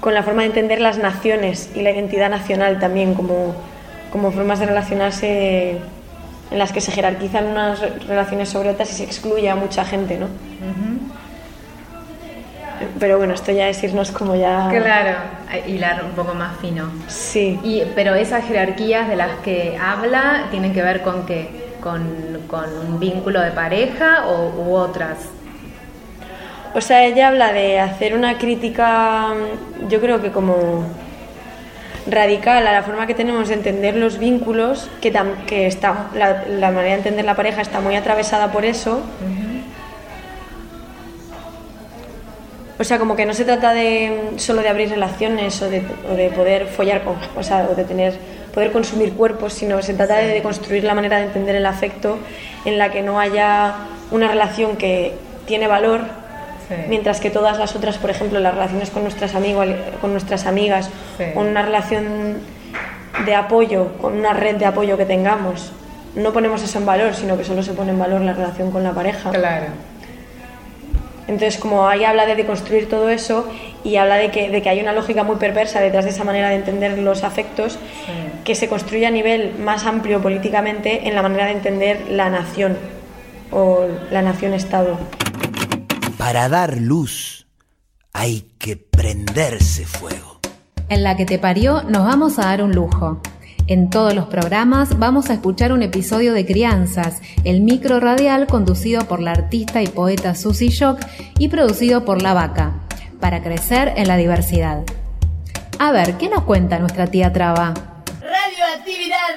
[0.02, 3.54] con la forma de entender las naciones y la identidad nacional también como,
[4.12, 5.78] como formas de relacionarse
[6.50, 10.18] en las que se jerarquizan unas relaciones sobre otras y se excluye a mucha gente,
[10.18, 10.26] ¿no?
[13.00, 14.68] Pero bueno, esto ya es irnos como ya...
[14.70, 15.18] Claro,
[15.68, 16.90] hilar un poco más fino.
[17.08, 17.60] Sí.
[17.64, 21.76] Y, pero esas jerarquías de las que habla tienen que ver con qué?
[21.84, 22.02] ¿Con,
[22.48, 25.18] con un vínculo de pareja o, u otras?
[26.76, 29.34] O sea, ella habla de hacer una crítica,
[29.88, 30.84] yo creo que como
[32.06, 36.92] radical a la forma que tenemos de entender los vínculos, que, que está, la, manera
[36.92, 39.02] de entender la pareja está muy atravesada por eso.
[42.78, 45.80] O sea, como que no se trata de solo de abrir relaciones o de,
[46.36, 48.20] poder follar con, o sea, o de tener
[48.54, 52.18] poder consumir cuerpos, sino se trata de construir la manera de entender el afecto
[52.66, 53.76] en la que no haya
[54.12, 55.14] una relación que
[55.46, 56.25] tiene valor,
[56.88, 59.68] mientras que todas las otras, por ejemplo, las relaciones con nuestras, amigos,
[60.02, 60.90] con nuestras amigas,
[61.36, 62.38] o una relación
[63.26, 65.72] de apoyo, con una red de apoyo que tengamos,
[66.16, 68.84] no ponemos eso en valor, sino que solo se pone en valor la relación con
[68.84, 69.32] la pareja.
[69.32, 69.68] Claro.
[71.28, 73.48] Entonces, como ahí habla de deconstruir todo eso
[73.84, 76.50] y habla de que, de que hay una lógica muy perversa detrás de esa manera
[76.50, 77.80] de entender los afectos
[78.44, 82.78] que se construye a nivel más amplio políticamente en la manera de entender la nación
[83.52, 85.00] o la nación-estado.
[86.26, 87.46] Para dar luz
[88.12, 90.40] hay que prenderse fuego.
[90.90, 93.22] En la que te parió nos vamos a dar un lujo.
[93.68, 99.08] En todos los programas vamos a escuchar un episodio de Crianzas, el micro radial conducido
[99.08, 101.00] por la artista y poeta Susie Shock
[101.38, 102.74] y producido por La Vaca,
[103.20, 104.82] para crecer en la diversidad.
[105.78, 107.76] A ver, ¿qué nos cuenta nuestra tía Traba?
[108.20, 109.30] Radioactividad.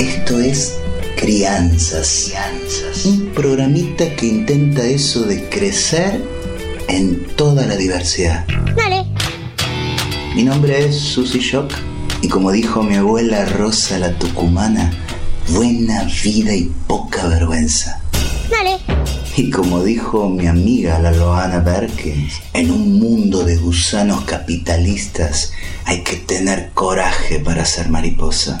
[0.00, 0.80] Esto es
[1.26, 2.28] Crianzas.
[2.28, 3.04] Crianzas.
[3.04, 6.22] Un programita que intenta eso de crecer
[6.86, 8.46] en toda la diversidad.
[8.76, 9.04] Dale.
[10.36, 11.72] Mi nombre es Susy Shock
[12.22, 14.92] y como dijo mi abuela Rosa la Tucumana,
[15.48, 18.00] buena vida y poca vergüenza.
[18.48, 18.78] Dale.
[19.36, 25.50] Y como dijo mi amiga la Loana Berkins, en un mundo de gusanos capitalistas
[25.86, 28.60] hay que tener coraje para ser mariposa.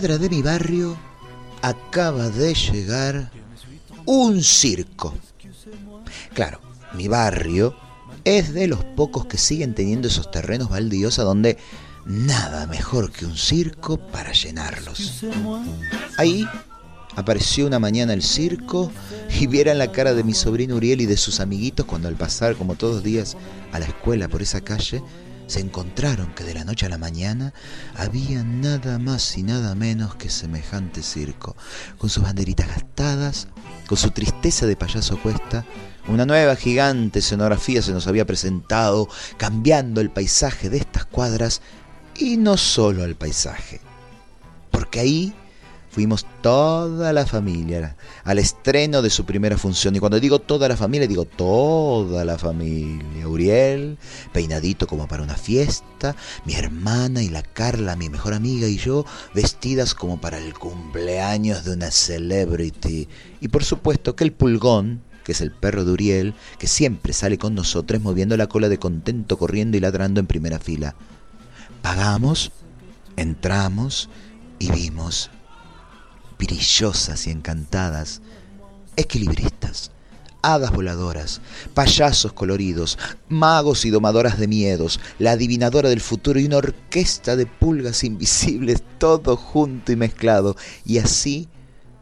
[0.00, 0.96] De mi barrio
[1.60, 3.32] acaba de llegar
[4.06, 5.12] un circo.
[6.34, 6.60] Claro,
[6.94, 7.74] mi barrio
[8.24, 11.58] es de los pocos que siguen teniendo esos terrenos baldíos a donde
[12.06, 15.24] nada mejor que un circo para llenarlos.
[16.16, 16.46] Ahí
[17.16, 18.92] apareció una mañana el circo
[19.40, 22.54] y vieran la cara de mi sobrino Uriel y de sus amiguitos cuando al pasar
[22.54, 23.36] como todos los días
[23.72, 25.02] a la escuela por esa calle
[25.48, 27.52] se encontraron que de la noche a la mañana
[27.96, 31.56] había nada más y nada menos que semejante circo,
[31.96, 33.48] con sus banderitas gastadas,
[33.88, 35.64] con su tristeza de payaso cuesta,
[36.06, 39.08] una nueva gigante escenografía se nos había presentado,
[39.38, 41.62] cambiando el paisaje de estas cuadras,
[42.14, 43.80] y no solo el paisaje,
[44.70, 45.34] porque ahí
[45.90, 49.96] fuimos toda la familia al estreno de su primera función.
[49.96, 53.26] Y cuando digo toda la familia, digo toda la familia.
[53.26, 53.98] Uriel,
[54.32, 59.04] peinadito como para una fiesta, mi hermana y la Carla, mi mejor amiga, y yo,
[59.34, 63.08] vestidas como para el cumpleaños de una celebrity.
[63.40, 67.38] Y por supuesto que el pulgón, que es el perro de Uriel, que siempre sale
[67.38, 70.94] con nosotros moviendo la cola de contento, corriendo y ladrando en primera fila.
[71.82, 72.50] Pagamos,
[73.16, 74.08] entramos
[74.58, 75.30] y vimos
[76.38, 78.20] brillosas y encantadas,
[78.96, 79.90] equilibristas,
[80.42, 81.40] hadas voladoras,
[81.74, 82.98] payasos coloridos,
[83.28, 88.82] magos y domadoras de miedos, la adivinadora del futuro y una orquesta de pulgas invisibles,
[88.98, 90.56] todo junto y mezclado.
[90.84, 91.48] Y así,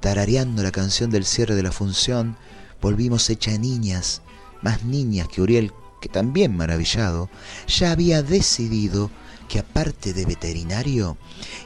[0.01, 2.37] tarareando la canción del cierre de la función,
[2.81, 4.23] volvimos hecha niñas,
[4.63, 7.31] más niñas que Uriel, que también maravillado,
[7.67, 9.11] ya había decidido
[9.49, 11.17] que aparte de veterinario,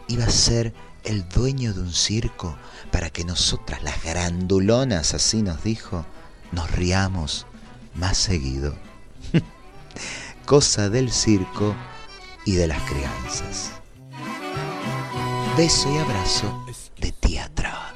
[0.08, 0.72] iba a ser
[1.04, 2.56] el dueño de un circo
[2.90, 6.04] para que nosotras las grandulonas, así nos dijo,
[6.52, 7.46] nos riamos
[7.94, 8.74] más seguido.
[10.46, 11.74] Cosa del circo
[12.44, 13.70] y de las crianzas.
[15.56, 16.66] Beso y abrazo
[16.98, 17.94] de tía Traba.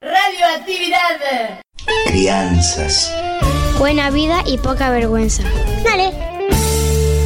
[0.00, 1.60] Radioactividad.
[2.06, 3.12] Crianzas.
[3.78, 5.42] Buena vida y poca vergüenza.
[5.82, 6.12] Dale.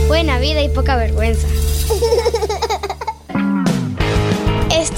[0.09, 1.47] Buena vida y poca vergüenza.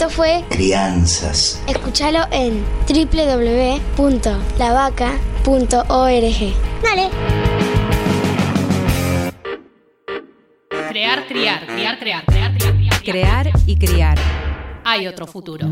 [0.00, 1.62] Esto fue Crianzas.
[1.66, 4.00] Escúchalo en www.lavaca.org.
[6.82, 7.10] Dale.
[10.88, 14.18] Crear, criar, criar, crear, crear, criar, Crear y criar.
[14.84, 15.66] Hay otro futuro.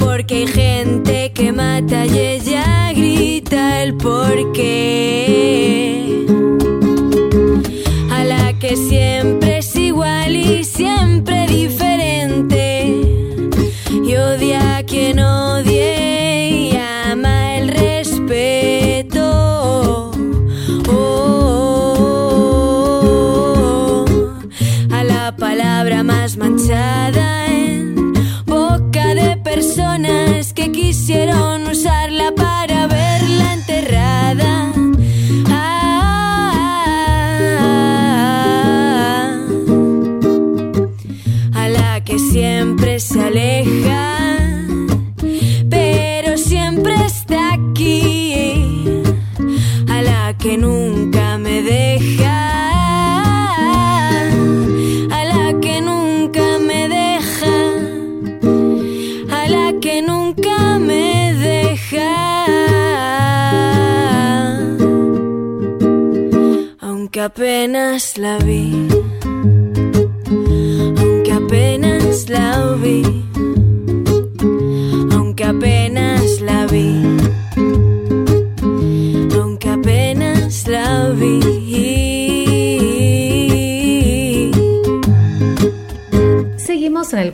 [0.00, 4.91] Porque hay gente que mata y ella grita el porqué.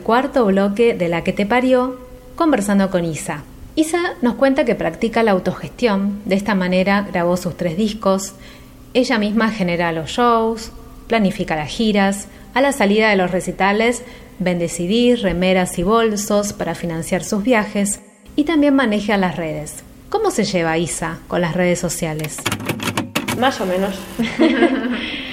[0.09, 1.99] Cuarto bloque de La que te parió,
[2.35, 3.43] conversando con Isa.
[3.75, 8.33] Isa nos cuenta que practica la autogestión, de esta manera grabó sus tres discos,
[8.95, 10.71] ella misma genera los shows,
[11.05, 14.01] planifica las giras, a la salida de los recitales
[14.39, 17.99] vende CDs, remeras y bolsos para financiar sus viajes
[18.35, 19.83] y también maneja las redes.
[20.09, 22.37] ¿Cómo se lleva Isa con las redes sociales?
[23.37, 23.93] Más o menos.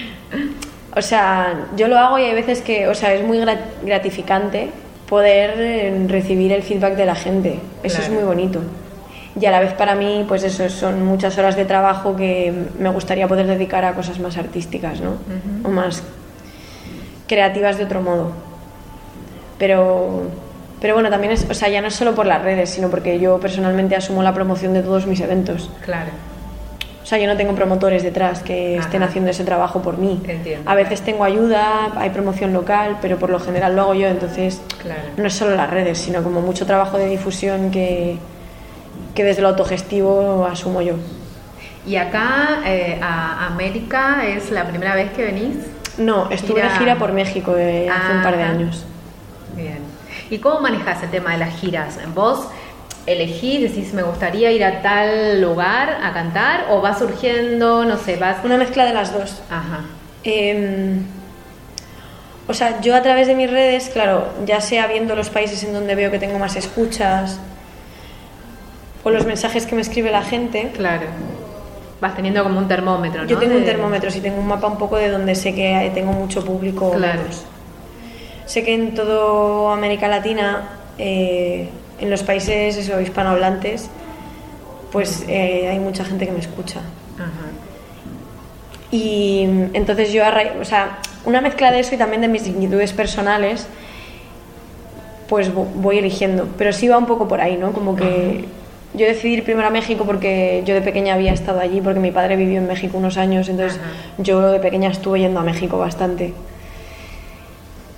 [0.97, 4.71] o sea, yo lo hago y hay veces que, o sea, es muy grat- gratificante
[5.09, 7.61] poder eh, recibir el feedback de la gente.
[7.83, 8.61] Eso es muy bonito.
[9.39, 12.89] Y a la vez para mí, pues eso, son muchas horas de trabajo que me
[12.89, 15.11] gustaría poder dedicar a cosas más artísticas, ¿no?
[15.63, 16.03] O más
[17.29, 18.33] creativas de otro modo.
[19.59, 20.23] Pero,
[20.81, 23.19] pero bueno, también es, o sea, ya no es solo por las redes, sino porque
[23.21, 25.71] yo personalmente asumo la promoción de todos mis eventos.
[25.85, 26.11] Claro.
[27.07, 29.11] O sea, yo no tengo promotores detrás que estén Ajá.
[29.11, 30.21] haciendo ese trabajo por mí.
[30.27, 34.09] Entiendo, a veces tengo ayuda, hay promoción local, pero por lo general lo hago yo,
[34.09, 35.03] entonces Claro.
[35.17, 38.19] no es solo las redes, sino como mucho trabajo de difusión que,
[39.15, 40.95] que desde lo autogestivo asumo yo.
[41.87, 45.59] ¿Y acá eh, a América es la primera vez que venís?
[45.99, 48.53] No, estuve de Gira- por México de hace un par de Ajá.
[48.53, 48.85] años.
[49.55, 49.79] Bien.
[50.29, 52.01] ¿Y cómo manejas el tema de las giras?
[52.17, 52.49] ¿Vos
[53.07, 56.67] elegís, decís, me gustaría ir a tal lugar a cantar?
[56.71, 58.39] ¿O va surgiendo, no sé, vas...
[58.45, 59.43] Una mezcla de las dos.
[59.51, 59.85] Ajá.
[60.25, 61.05] Em,
[62.49, 65.73] o sea, yo a través de mis redes, claro, ya sea viendo los países en
[65.73, 67.39] donde veo que tengo más escuchas
[69.05, 71.07] o los mensajes que me escribe la gente, Claro.
[71.99, 73.29] Vas teniendo como un termómetro, ¿no?
[73.29, 76.13] Yo tengo un termómetro, sí tengo un mapa un poco de donde sé que tengo
[76.13, 77.21] mucho público Claro.
[77.23, 77.47] menos.
[78.45, 81.71] Sé que en toda América Latina, eh,
[82.01, 83.89] en los países eso, hispanohablantes,
[84.93, 86.81] pues eh, hay mucha gente que me escucha.
[87.17, 87.31] Ajá.
[88.91, 89.43] Y
[89.75, 90.23] entonces yo,
[90.61, 93.67] o sea, una mezcla de eso y también de mis inquietudes personales,
[95.29, 96.49] pues vo- voy eligiendo.
[96.57, 97.73] Pero sí va un poco por ahí, ¿no?
[97.73, 98.45] Como que
[98.95, 102.13] yo decidí ir primero a México porque yo de pequeña había estado allí, porque mi
[102.13, 103.91] padre vivió en México unos años, entonces Ajá.
[104.19, 106.33] yo de pequeña estuve yendo a México bastante.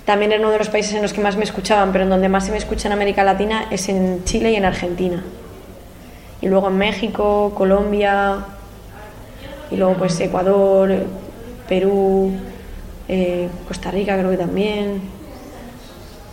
[0.09, 2.29] También era uno de los países en los que más me escuchaban, pero en donde
[2.29, 5.23] más se me escucha en América Latina es en Chile y en Argentina.
[6.41, 8.43] Y luego en México, Colombia,
[9.69, 11.05] Y luego pues Ecuador,
[11.67, 12.31] Perú,
[13.07, 14.99] eh, Costa Rica creo que también.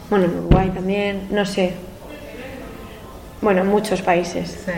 [0.08, 1.74] Bueno, en Uruguay también, no sé.
[3.42, 4.58] Bueno, en muchos países.
[4.64, 4.72] Sí.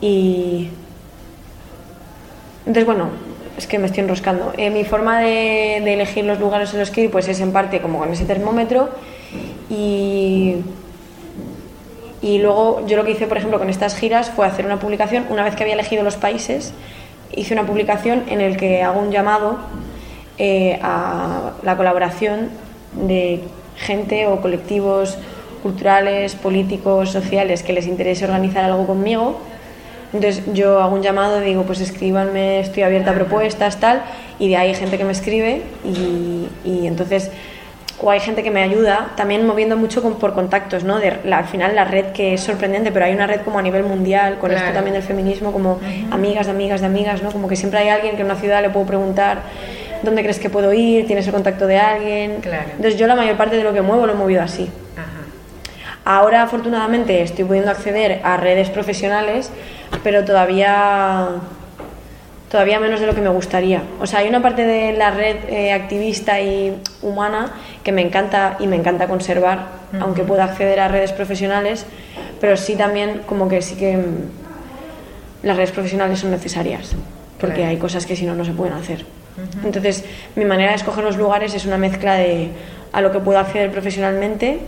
[0.00, 0.70] Y.
[2.60, 3.27] Entonces, bueno,
[3.58, 4.52] es que me estoy enroscando.
[4.56, 7.80] Eh, mi forma de, elegir los lugares en los que ir, pues es en parte
[7.80, 8.88] como con ese termómetro.
[9.68, 10.56] Y.
[12.20, 15.26] Y luego yo lo que hice, por ejemplo, con estas giras fue hacer una publicación.
[15.30, 16.72] Una vez que había elegido los países,
[17.32, 19.58] hice una publicación en el que hago un llamado
[20.36, 22.50] eh, a la colaboración
[22.92, 23.40] de
[23.76, 25.16] gente o colectivos
[25.62, 29.38] culturales, políticos, sociales que les interese organizar algo conmigo.
[30.12, 34.02] Entonces yo hago un llamado, digo, pues escríbanme, estoy abierta a propuestas, tal,
[34.38, 37.30] y de ahí hay gente que me escribe y, y entonces,
[38.00, 40.98] o hay gente que me ayuda, también moviendo mucho con- por contactos, ¿no?
[40.98, 43.62] De, la- al final la red que es sorprendente, pero hay una red como a
[43.62, 44.74] nivel mundial, con esto Claro.
[44.76, 45.78] también del feminismo, como
[46.10, 47.30] amigas de amigas de amigas, ¿no?
[47.30, 49.38] Como que siempre hay alguien que en una ciudad le puedo preguntar,
[50.02, 51.06] ¿dónde crees que puedo ir?
[51.06, 52.36] ¿Tienes el contacto de alguien?
[52.40, 52.64] Claro.
[52.76, 54.70] Entonces yo la mayor parte de lo que muevo lo he movido así.
[54.96, 55.04] Ajá.
[56.04, 59.50] Ahora afortunadamente estoy pudiendo acceder a redes profesionales,
[60.02, 61.28] pero todavía
[62.50, 63.82] todavía menos de lo que me gustaría.
[64.00, 67.52] O sea, hay una parte de la red eh, activista y humana
[67.84, 69.66] que me encanta y me encanta conservar,
[70.00, 71.84] aunque pueda acceder a redes profesionales,
[72.40, 76.96] pero sí también como que sí que mm, las redes profesionales son necesarias,
[77.38, 77.70] porque Claro.
[77.70, 79.04] hay cosas que si no no se pueden hacer.
[79.62, 82.48] Entonces, mi manera de escoger los lugares es una mezcla de
[82.92, 84.58] a lo que puedo acceder profesionalmente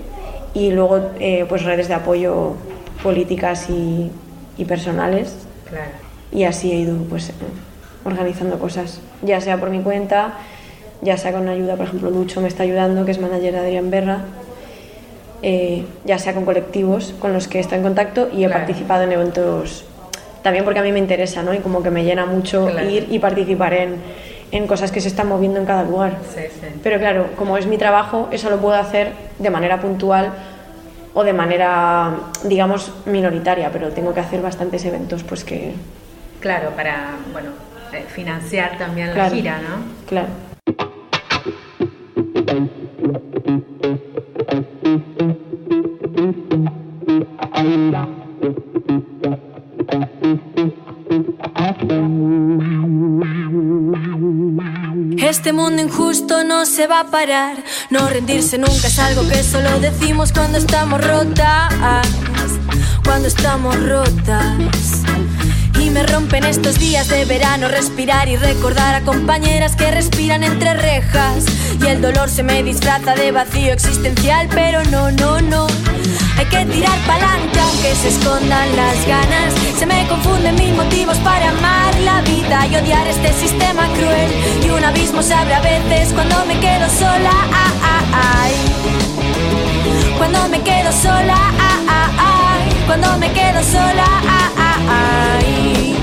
[0.55, 2.55] y luego eh, pues redes de apoyo
[3.03, 4.13] políticas y,
[4.61, 5.35] y personales
[5.69, 5.91] Claro.
[6.33, 7.33] y así he ido pues
[8.05, 10.35] organizando cosas, ya sea por mi cuenta,
[11.03, 13.91] ya sea con ayuda, por ejemplo Lucho me está ayudando, que es manager de Adrián
[13.91, 14.19] Berra,
[15.43, 18.65] eh, ya sea con colectivos con los que estoy en contacto y he Claro.
[18.67, 19.85] participado en eventos
[20.43, 21.53] también porque a mí me interesa, ¿no?
[21.55, 22.89] Y como que me llena mucho Claro.
[22.89, 23.97] ir y participar en,
[24.53, 26.17] en cosas que se están moviendo en cada lugar.
[26.35, 26.67] Sí, sí.
[26.83, 30.33] Pero claro, como es mi trabajo, eso lo puedo hacer de manera puntual
[31.15, 32.13] o de manera,
[32.45, 35.75] digamos, minoritaria, pero tengo que hacer bastantes eventos, pues que,
[36.41, 37.51] Claro, para, bueno,
[37.93, 39.35] eh, financiar también la Claro.
[39.35, 39.85] gira, ¿no?
[40.07, 40.29] claro.
[55.31, 57.57] Este mundo injusto no se va a parar.
[57.89, 61.73] No rendirse nunca es algo que solo decimos cuando estamos rotas.
[63.05, 64.59] Cuando estamos rotas.
[65.81, 70.75] Y me rompen estos días de verano respirar y recordar a compañeras que respiran entre
[70.75, 71.45] rejas.
[71.81, 75.69] Y el dolor se me disfraza de vacío existencial, pero no, no, no.
[76.41, 79.53] Hay que tirar pa'lante aunque se escondan las ganas.
[79.79, 84.33] Se me confunden mis motivos para amar la vida y odiar este sistema cruel.
[84.65, 87.31] Y un abismo se abre a veces cuando me quedo sola.
[87.53, 88.55] Ah, ay.
[90.17, 92.85] Cuando me quedo sola, ah, ay.
[92.87, 94.07] Cuando me quedo sola,
[94.89, 95.95] ay.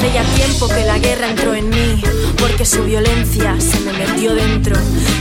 [0.00, 2.02] Hace ya tiempo que la guerra entró en mí,
[2.38, 4.74] porque su violencia se me metió dentro.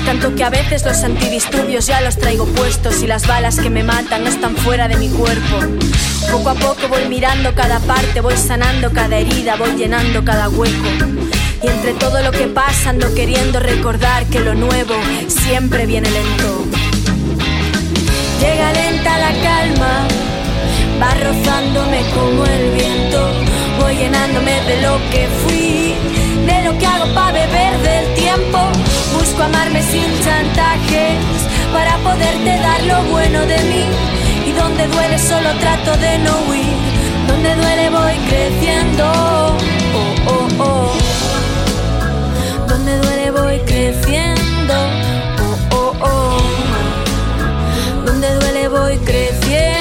[0.05, 3.83] Tanto que a veces los antidisturbios ya los traigo puestos y las balas que me
[3.83, 5.57] matan están fuera de mi cuerpo.
[6.31, 10.87] Poco a poco voy mirando cada parte, voy sanando cada herida, voy llenando cada hueco.
[11.61, 14.95] Y entre todo lo que pasa ando queriendo recordar que lo nuevo
[15.27, 16.63] siempre viene lento.
[18.39, 20.07] Llega lenta la calma,
[21.01, 23.38] va rozándome como el viento.
[23.91, 25.95] Llenándome de lo que fui,
[26.45, 28.59] de lo que hago para beber del tiempo.
[29.13, 31.17] Busco amarme sin chantajes
[31.73, 33.85] para poderte dar lo bueno de mí.
[34.47, 36.77] Y donde duele solo trato de no huir.
[37.27, 39.05] Donde duele voy creciendo.
[39.95, 40.91] Oh, oh, oh.
[42.67, 44.75] Donde duele voy creciendo.
[45.41, 46.41] Oh, oh, oh.
[48.05, 49.78] Donde duele voy creciendo.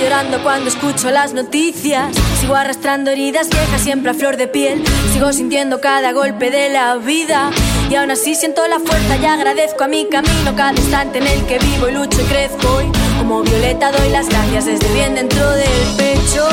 [0.00, 2.14] Llorando cuando escucho las noticias.
[2.40, 4.82] Sigo arrastrando heridas viejas siempre a flor de piel.
[5.12, 7.50] Sigo sintiendo cada golpe de la vida.
[7.90, 11.44] Y aún así siento la fuerza y agradezco a mi camino cada instante en el
[11.46, 12.82] que vivo y lucho y crezco.
[12.82, 16.48] Y como Violeta doy las gracias desde bien dentro del pecho.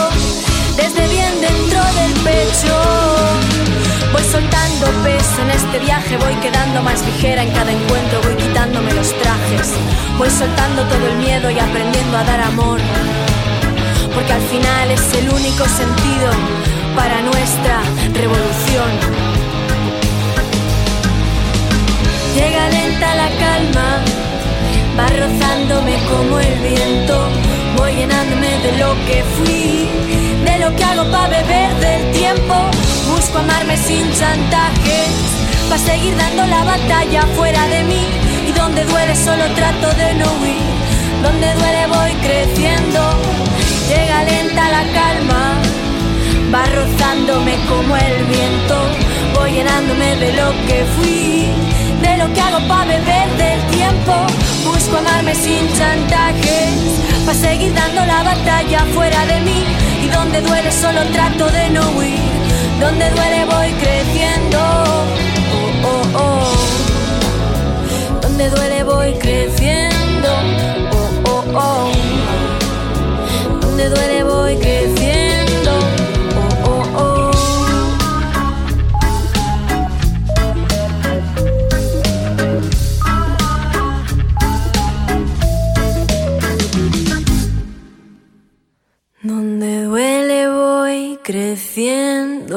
[0.76, 2.76] Desde bien dentro del pecho.
[4.12, 8.93] Voy soltando peso en este viaje, voy quedando más ligera en cada encuentro, voy quitándome
[8.93, 9.74] los trajes.
[10.18, 12.80] Voy soltando todo el miedo y aprendiendo a dar amor.
[14.18, 16.30] Porque al final es el único sentido
[16.95, 17.84] para nuestra
[18.15, 18.91] revolución.
[22.34, 23.88] Llega lenta la calma,
[24.97, 27.30] va rozándome como el viento,
[27.78, 29.88] voy llenándome de lo que fui,
[30.49, 32.55] de lo que hago para beber del tiempo,
[33.11, 35.11] busco amarme sin chantajes,
[35.70, 38.03] para seguir dando la batalla fuera de mí,
[38.49, 40.65] y donde duele solo trato de no huir,
[41.22, 43.01] donde duele voy creciendo,
[43.88, 45.53] llega lenta la calma,
[46.53, 48.75] va rozándome como el viento,
[49.35, 54.13] voy llenándome de lo que fui de lo que hago para beber del tiempo.
[54.65, 56.69] Busco amarme sin chantajes,
[57.25, 59.63] para seguir dando la batalla fuera de mí.
[60.03, 62.19] Y donde duele solo trato de no huir,
[62.79, 64.59] donde duele voy creciendo.
[65.57, 66.53] Oh, oh, oh.
[68.21, 70.29] Donde duele voy creciendo.
[70.91, 72.16] Oh, oh, oh.
[73.78, 75.71] Donde duele voy creciendo.
[76.65, 77.32] Oh, oh, oh.
[89.21, 92.55] Donde duele voy creciendo.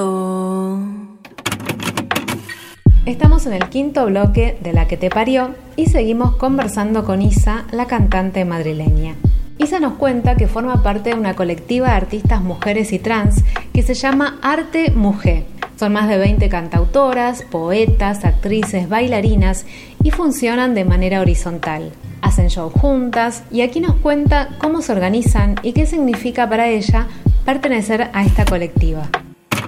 [3.04, 7.66] Estamos en el quinto bloque de La que te parió y seguimos conversando con Isa,
[7.72, 9.16] la cantante madrileña.
[9.62, 13.44] Isa nos cuenta que forma parte de una colectiva de artistas mujeres y trans
[13.74, 15.44] que se llama Arte Mujer.
[15.78, 19.66] Son más de 20 cantautoras, poetas, actrices, bailarinas
[20.02, 21.92] y funcionan de manera horizontal.
[22.22, 27.06] Hacen show juntas y aquí nos cuenta cómo se organizan y qué significa para ella
[27.44, 29.08] pertenecer a esta colectiva.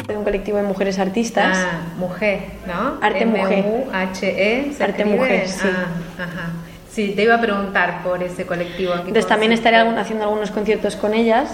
[0.09, 1.59] de un colectivo de mujeres artistas.
[1.59, 2.99] Ah, mujer, ¿no?
[3.03, 3.59] Arte Mujer.
[3.59, 4.73] M-U-H-E.
[4.73, 5.05] ¿se Arte?
[5.05, 5.69] Mujer, sí.
[5.69, 6.72] Ah, ajá.
[6.93, 8.93] Sí, te iba a preguntar por ese colectivo.
[8.93, 11.49] ¿qué Entonces también estaré haciendo algunos conciertos con ellas.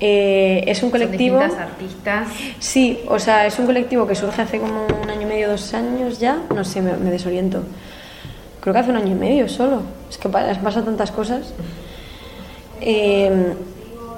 [0.00, 1.38] Eh, es un Son colectivo.
[1.38, 2.28] distintas artistas.
[2.58, 5.72] Sí, o sea, es un colectivo que surge hace como un año y medio, dos
[5.72, 6.36] años ya.
[6.54, 7.62] No sé, me, me desoriento.
[8.60, 9.82] Creo que hace un año y medio solo.
[10.10, 11.54] Es que pa- pasan tantas cosas.
[12.82, 13.54] Eh,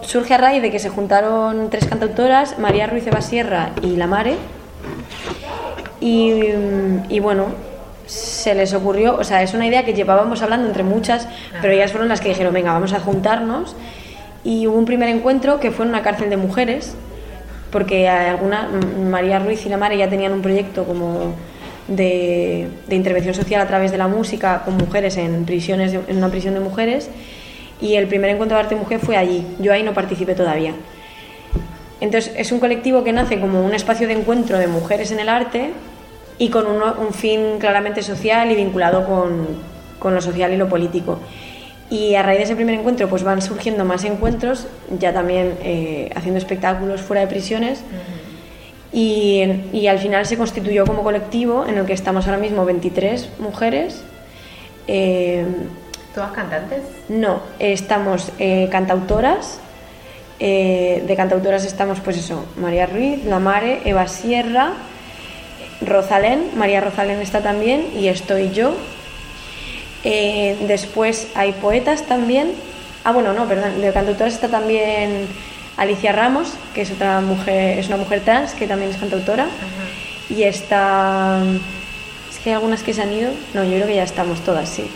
[0.00, 4.06] surge a raíz de que se juntaron tres cantautoras, María Ruiz Eva Sierra y La
[4.08, 4.36] Mare.
[6.00, 6.32] Y,
[7.08, 7.46] y bueno,
[8.06, 11.26] se les ocurrió, o sea, es una idea que llevábamos hablando entre muchas,
[11.60, 13.74] pero ellas fueron las que dijeron, venga, vamos a juntarnos.
[14.44, 16.94] Y hubo un primer encuentro que fue en una cárcel de mujeres,
[17.72, 21.34] porque alguna, M- María Ruiz y La Mare ya tenían un proyecto como
[21.88, 26.16] de, de intervención social a través de la música con mujeres en, prisiones de- en
[26.18, 27.10] una prisión de mujeres.
[27.80, 29.44] Y el primer encuentro de arte mujer fue allí.
[29.58, 30.72] Yo ahí no participé todavía.
[32.00, 35.28] Entonces es un colectivo que nace como un espacio de encuentro de mujeres en el
[35.28, 35.70] arte
[36.38, 39.46] y con uno- un fin claramente social y vinculado con,
[39.98, 41.18] con lo social y lo político.
[41.88, 44.66] Y a raíz de ese primer encuentro pues van surgiendo más encuentros,
[44.98, 47.80] ya también eh, haciendo espectáculos fuera de prisiones.
[48.92, 53.28] Y, y al final se constituyó como colectivo en el que estamos ahora mismo 23
[53.40, 54.02] mujeres.
[54.88, 55.44] Eh,
[56.14, 56.80] ¿Todas cantantes?
[57.08, 59.60] no, estamos eh, cantautoras.
[60.38, 64.72] eh, de cantautoras estamos, pues eso, María Ruiz, La Mare, Eva Sierra,
[65.80, 68.74] Rosalén, María Rosalén está también y estoy yo.
[70.04, 72.52] Eh, después hay poetas también.
[73.04, 75.26] Ah, bueno, no, perdón, de cantautoras está también
[75.76, 79.46] Alicia Ramos, que es otra mujer, es una mujer trans que también es cantautora.
[80.28, 81.40] Y está.
[82.30, 83.30] Es que hay algunas que se han ido.
[83.54, 84.88] No, yo creo que ya estamos todas, sí.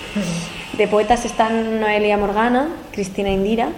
[0.77, 3.69] De poetas están Noelia Morgana, Cristina Indira,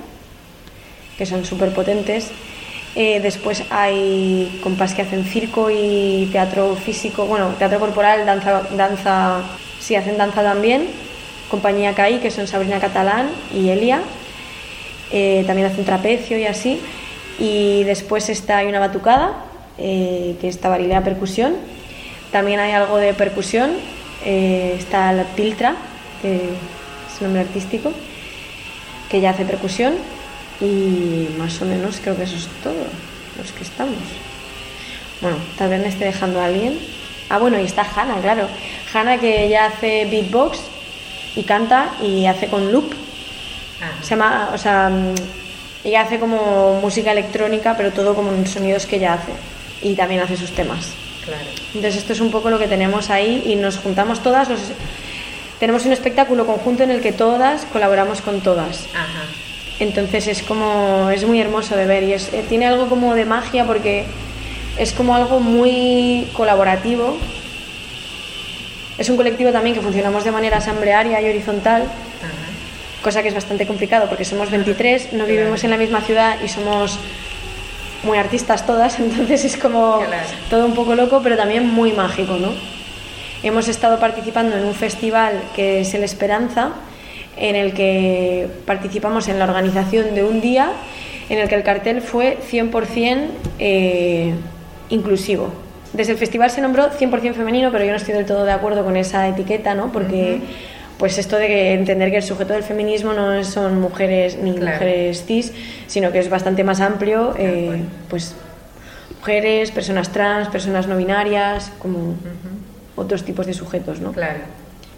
[1.19, 2.31] que son súper potentes.
[2.95, 9.41] Eh, después hay compas que hacen circo y teatro físico, bueno, teatro corporal, danza, danza,
[9.81, 10.89] sí, hacen danza también.
[11.51, 14.03] Compañía CAI, que son Sabrina Catalán y Elia.
[15.11, 16.81] Eh, también hacen trapecio y así.
[17.39, 19.45] Y después está, hay una batucada,
[19.79, 21.55] eh, que es tabarilea percusión.
[22.31, 23.71] También hay algo de percusión.
[24.25, 25.75] está la Piltra,
[26.21, 27.93] que es un nombre artístico,
[29.11, 29.95] que ya hace percusión.
[30.63, 32.75] Y más o menos creo que eso es todo,
[33.39, 33.97] los que estamos.
[35.21, 36.79] Bueno, tal vez me esté dejando a alguien.
[37.29, 38.49] Ah, bueno, y está Hanna, claro.
[38.95, 40.59] Hanna que ya hace beatbox
[41.35, 42.93] y canta y hace con loop.
[44.03, 45.15] Se llama, o sea, mm,
[45.85, 49.33] ella hace como música electrónica, pero todo como en sonidos que ella hace.
[49.81, 50.91] Y también hace sus temas.
[51.25, 51.43] Claro.
[51.75, 54.49] Entonces esto es un poco lo que tenemos ahí y nos juntamos todas.
[54.49, 54.61] los-
[55.59, 58.87] tenemos un espectáculo conjunto en el que todas colaboramos con todas.
[58.95, 59.25] Ajá.
[59.83, 63.25] Entonces es como, es muy hermoso de ver y es, eh, tiene algo como de
[63.25, 64.05] magia porque
[64.79, 67.17] es como algo muy colaborativo.
[68.97, 71.83] Es un colectivo también que funcionamos de manera asamblearia y horizontal.
[73.03, 76.47] cosa que es bastante complicado porque somos 23, no vivimos en la misma ciudad y
[76.47, 77.01] somos
[78.05, 80.01] muy artistas todas, entonces es como
[80.49, 82.53] todo un poco loco, pero también muy mágico, ¿no?
[83.43, 86.71] Hemos estado participando en un festival que es El Esperanza,
[87.37, 90.73] en el que participamos en la organización de un día
[91.29, 93.27] en el que el cartel fue 100%
[93.59, 94.35] eh,
[94.91, 95.53] inclusivo.
[95.93, 98.85] Desde el festival se nombró 100% femenino, pero yo no estoy del todo de acuerdo
[98.85, 99.93] con esa etiqueta, ¿no?
[99.93, 100.41] Porque
[100.99, 105.53] pues esto de entender que el sujeto del feminismo no son mujeres ni mujeres cis,
[105.87, 108.35] sino que es bastante más amplio, eh, pues
[109.19, 112.15] mujeres, personas trans, personas no binarias, como
[112.95, 114.13] otros tipos de sujetos, ¿no?
[114.13, 114.41] Claro.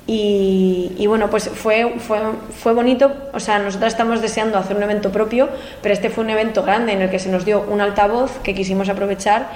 [0.06, 2.18] Y, bueno, pues fue, fue,
[2.50, 5.48] fue bonito, o sea, nosotros estamos deseando hacer un evento propio,
[5.80, 8.54] pero este fue un evento grande en el que se nos dio un altavoz que
[8.54, 9.48] quisimos aprovechar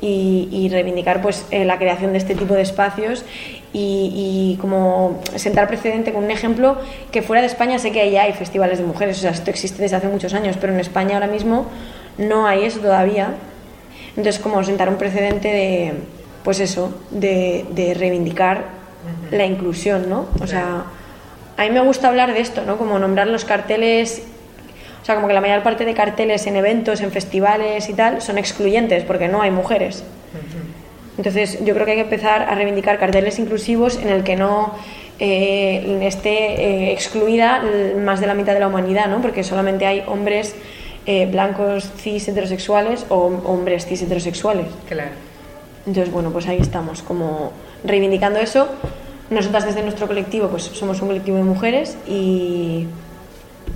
[0.00, 3.24] y, reivindicar pues eh, la creación de este tipo de espacios
[3.74, 6.78] y, como sentar precedente con un ejemplo
[7.12, 9.82] que fuera de España sé que ya hay festivales de mujeres, o sea, esto existe
[9.82, 11.66] desde hace muchos años, pero en España ahora mismo
[12.16, 13.34] no hay eso todavía.
[14.16, 15.92] Entonces, como sentar un precedente de,
[16.42, 18.79] pues eso, de, de reivindicar
[19.30, 20.26] la inclusión, ¿no?
[20.40, 20.84] O sea,
[21.56, 22.76] a mí me gusta hablar de esto, ¿no?
[22.78, 24.22] Como nombrar los carteles,
[25.02, 28.22] o sea, como que la mayor parte de carteles en eventos, en festivales y tal,
[28.22, 30.04] son excluyentes porque no hay mujeres.
[31.16, 34.74] Entonces, yo creo que hay que empezar a reivindicar carteles inclusivos en el que no
[35.18, 37.62] eh, esté eh, excluida
[37.98, 39.20] más de la mitad de la humanidad, ¿no?
[39.20, 40.54] Porque solamente hay hombres
[41.04, 44.66] eh, blancos cis heterosexuales o hombres cis heterosexuales.
[44.88, 45.10] Claro.
[45.86, 47.52] Entonces, bueno, pues ahí estamos, como
[47.84, 48.68] reivindicando eso.
[49.30, 52.86] Nosotras desde nuestro colectivo, pues somos un colectivo de mujeres y,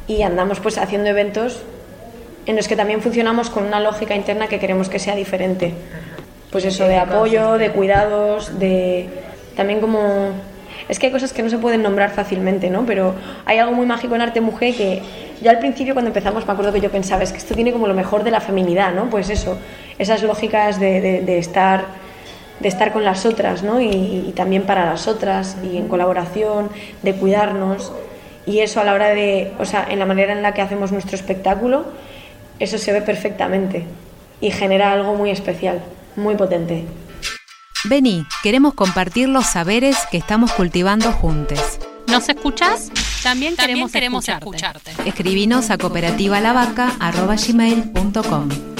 [0.08, 1.62] y andamos pues haciendo eventos
[2.46, 5.74] en los que también funcionamos con una lógica interna que queremos que sea diferente.
[6.50, 9.08] Pues eso, de apoyo, de cuidados, de
[9.56, 10.30] también como...
[10.88, 12.84] Es que hay cosas que no se pueden nombrar fácilmente, ¿no?
[12.84, 13.14] Pero
[13.46, 15.02] hay algo muy mágico en arte mujer que
[15.40, 17.86] yo al principio cuando empezamos me acuerdo que yo pensaba, es que esto tiene como
[17.86, 19.08] lo mejor de la feminidad, ¿no?
[19.08, 19.56] Pues eso,
[19.98, 21.84] esas lógicas de, de, estar
[22.60, 23.80] de estar con las otras, ¿no?
[23.80, 26.70] Y, también para las otras, y en colaboración,
[27.02, 27.92] de cuidarnos.
[28.46, 30.92] Y eso a la hora de, o sea, en la manera en la que hacemos
[30.92, 31.84] nuestro espectáculo,
[32.58, 33.84] eso se ve perfectamente
[34.40, 35.82] y genera algo muy especial,
[36.16, 36.84] muy potente.
[37.84, 41.78] Vení, queremos compartir los saberes que estamos cultivando juntos.
[42.06, 42.90] ¿Nos escuchás?
[43.22, 44.90] También, queremos, queremos escucharte.
[45.06, 48.73] Escribinos a cooperativalavaca.com.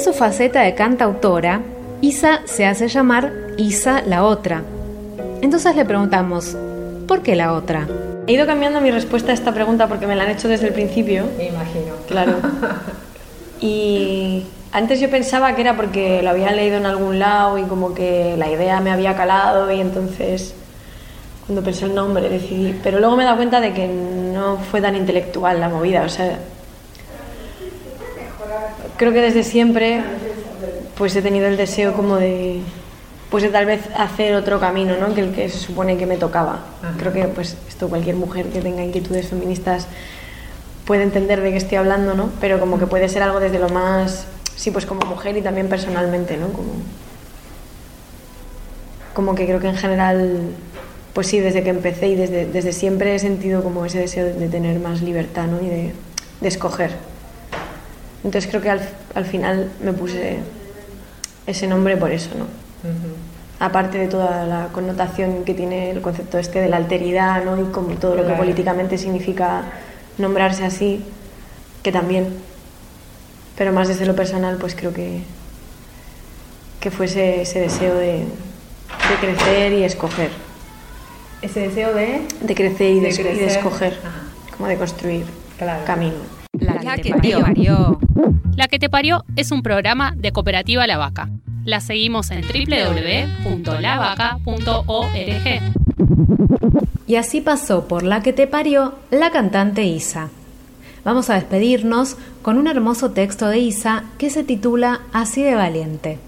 [0.00, 1.60] su faceta de cantautora,
[2.00, 4.62] Isa se hace llamar Isa la otra.
[5.42, 6.56] Entonces le preguntamos,
[7.06, 7.86] ¿por qué la otra?
[8.26, 10.72] He ido cambiando mi respuesta a esta pregunta porque me la han hecho desde el
[10.72, 11.26] principio.
[11.36, 11.94] Me imagino.
[12.08, 12.36] Claro.
[13.62, 17.92] Y antes yo pensaba que era porque lo había leído en algún lado y como
[17.92, 20.54] que la idea me había calado y entonces
[21.44, 22.74] cuando pensé el nombre decidí.
[22.82, 26.04] Pero luego me he dado cuenta de que no fue tan intelectual la movida.
[26.04, 26.38] O sea,
[29.00, 30.02] creo que desde siempre
[30.98, 32.60] pues he tenido el deseo como de
[33.30, 35.14] pues de tal vez hacer otro camino ¿no?
[35.14, 36.66] que el que se supone que me tocaba.
[36.98, 39.86] Creo que pues esto cualquier mujer que tenga inquietudes feministas
[40.84, 42.28] puede entender de qué estoy hablando, ¿no?
[42.42, 45.70] Pero como que puede ser algo desde lo más sí, pues como mujer y también
[45.70, 46.48] personalmente, ¿no?
[46.48, 46.72] Como,
[49.14, 50.40] como que creo que en general,
[51.14, 54.48] pues sí, desde que empecé y desde, desde siempre he sentido como ese deseo de,
[54.48, 55.62] tener más libertad, ¿no?
[55.62, 55.94] Y de,
[56.42, 56.90] de escoger.
[58.24, 58.80] Entonces creo que al,
[59.14, 60.38] al, final me puse
[61.46, 62.46] ese nombre por eso, ¿no?
[63.58, 67.60] Aparte de toda la connotación que tiene el concepto este de la alteridad, ¿no?
[67.60, 69.64] Y como todo lo que políticamente significa
[70.18, 71.04] nombrarse así,
[71.82, 72.26] que también
[73.60, 75.20] pero más desde lo personal, pues creo que,
[76.80, 80.30] que fuese ese deseo de, de crecer y escoger.
[81.42, 82.22] ¿Ese deseo de?
[82.40, 83.10] De crecer y de,
[83.44, 83.98] escoger,
[84.56, 85.26] como de construir
[85.84, 86.14] camino.
[86.58, 88.00] La, que, te parió.
[88.56, 91.30] La que te parió es un programa de Cooperativa La Vaca.
[91.64, 93.70] La seguimos en www.lavaca.org.
[97.06, 100.28] Y así pasó por La que te parió la cantante Isa.
[101.04, 106.18] Vamos a despedirnos con un hermoso texto de Isa que se titula Así de valiente.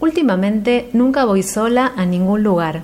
[0.00, 2.82] Últimamente nunca voy sola a ningún lugar.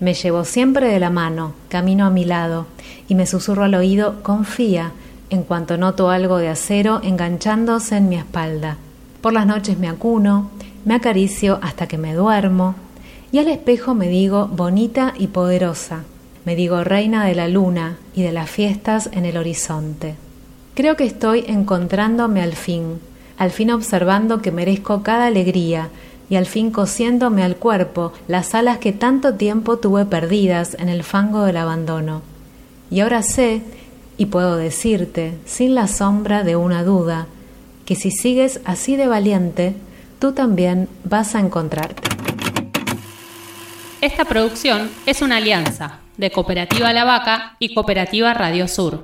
[0.00, 2.66] Me llevo siempre de la mano, camino a mi lado,
[3.08, 4.92] y me susurro al oído confía
[5.32, 8.76] en cuanto noto algo de acero enganchándose en mi espalda.
[9.22, 10.50] Por las noches me acuno,
[10.84, 12.74] me acaricio hasta que me duermo,
[13.32, 16.04] y al espejo me digo bonita y poderosa,
[16.44, 20.16] me digo reina de la luna y de las fiestas en el horizonte.
[20.74, 23.00] Creo que estoy encontrándome al fin,
[23.38, 25.88] al fin observando que merezco cada alegría
[26.28, 31.04] y al fin cosiéndome al cuerpo las alas que tanto tiempo tuve perdidas en el
[31.04, 32.20] fango del abandono.
[32.90, 33.62] Y ahora sé,
[34.22, 37.26] y puedo decirte, sin la sombra de una duda,
[37.84, 39.74] que si sigues así de valiente,
[40.20, 42.08] tú también vas a encontrarte.
[44.00, 49.02] Esta producción es una alianza de Cooperativa La Vaca y Cooperativa Radio Sur.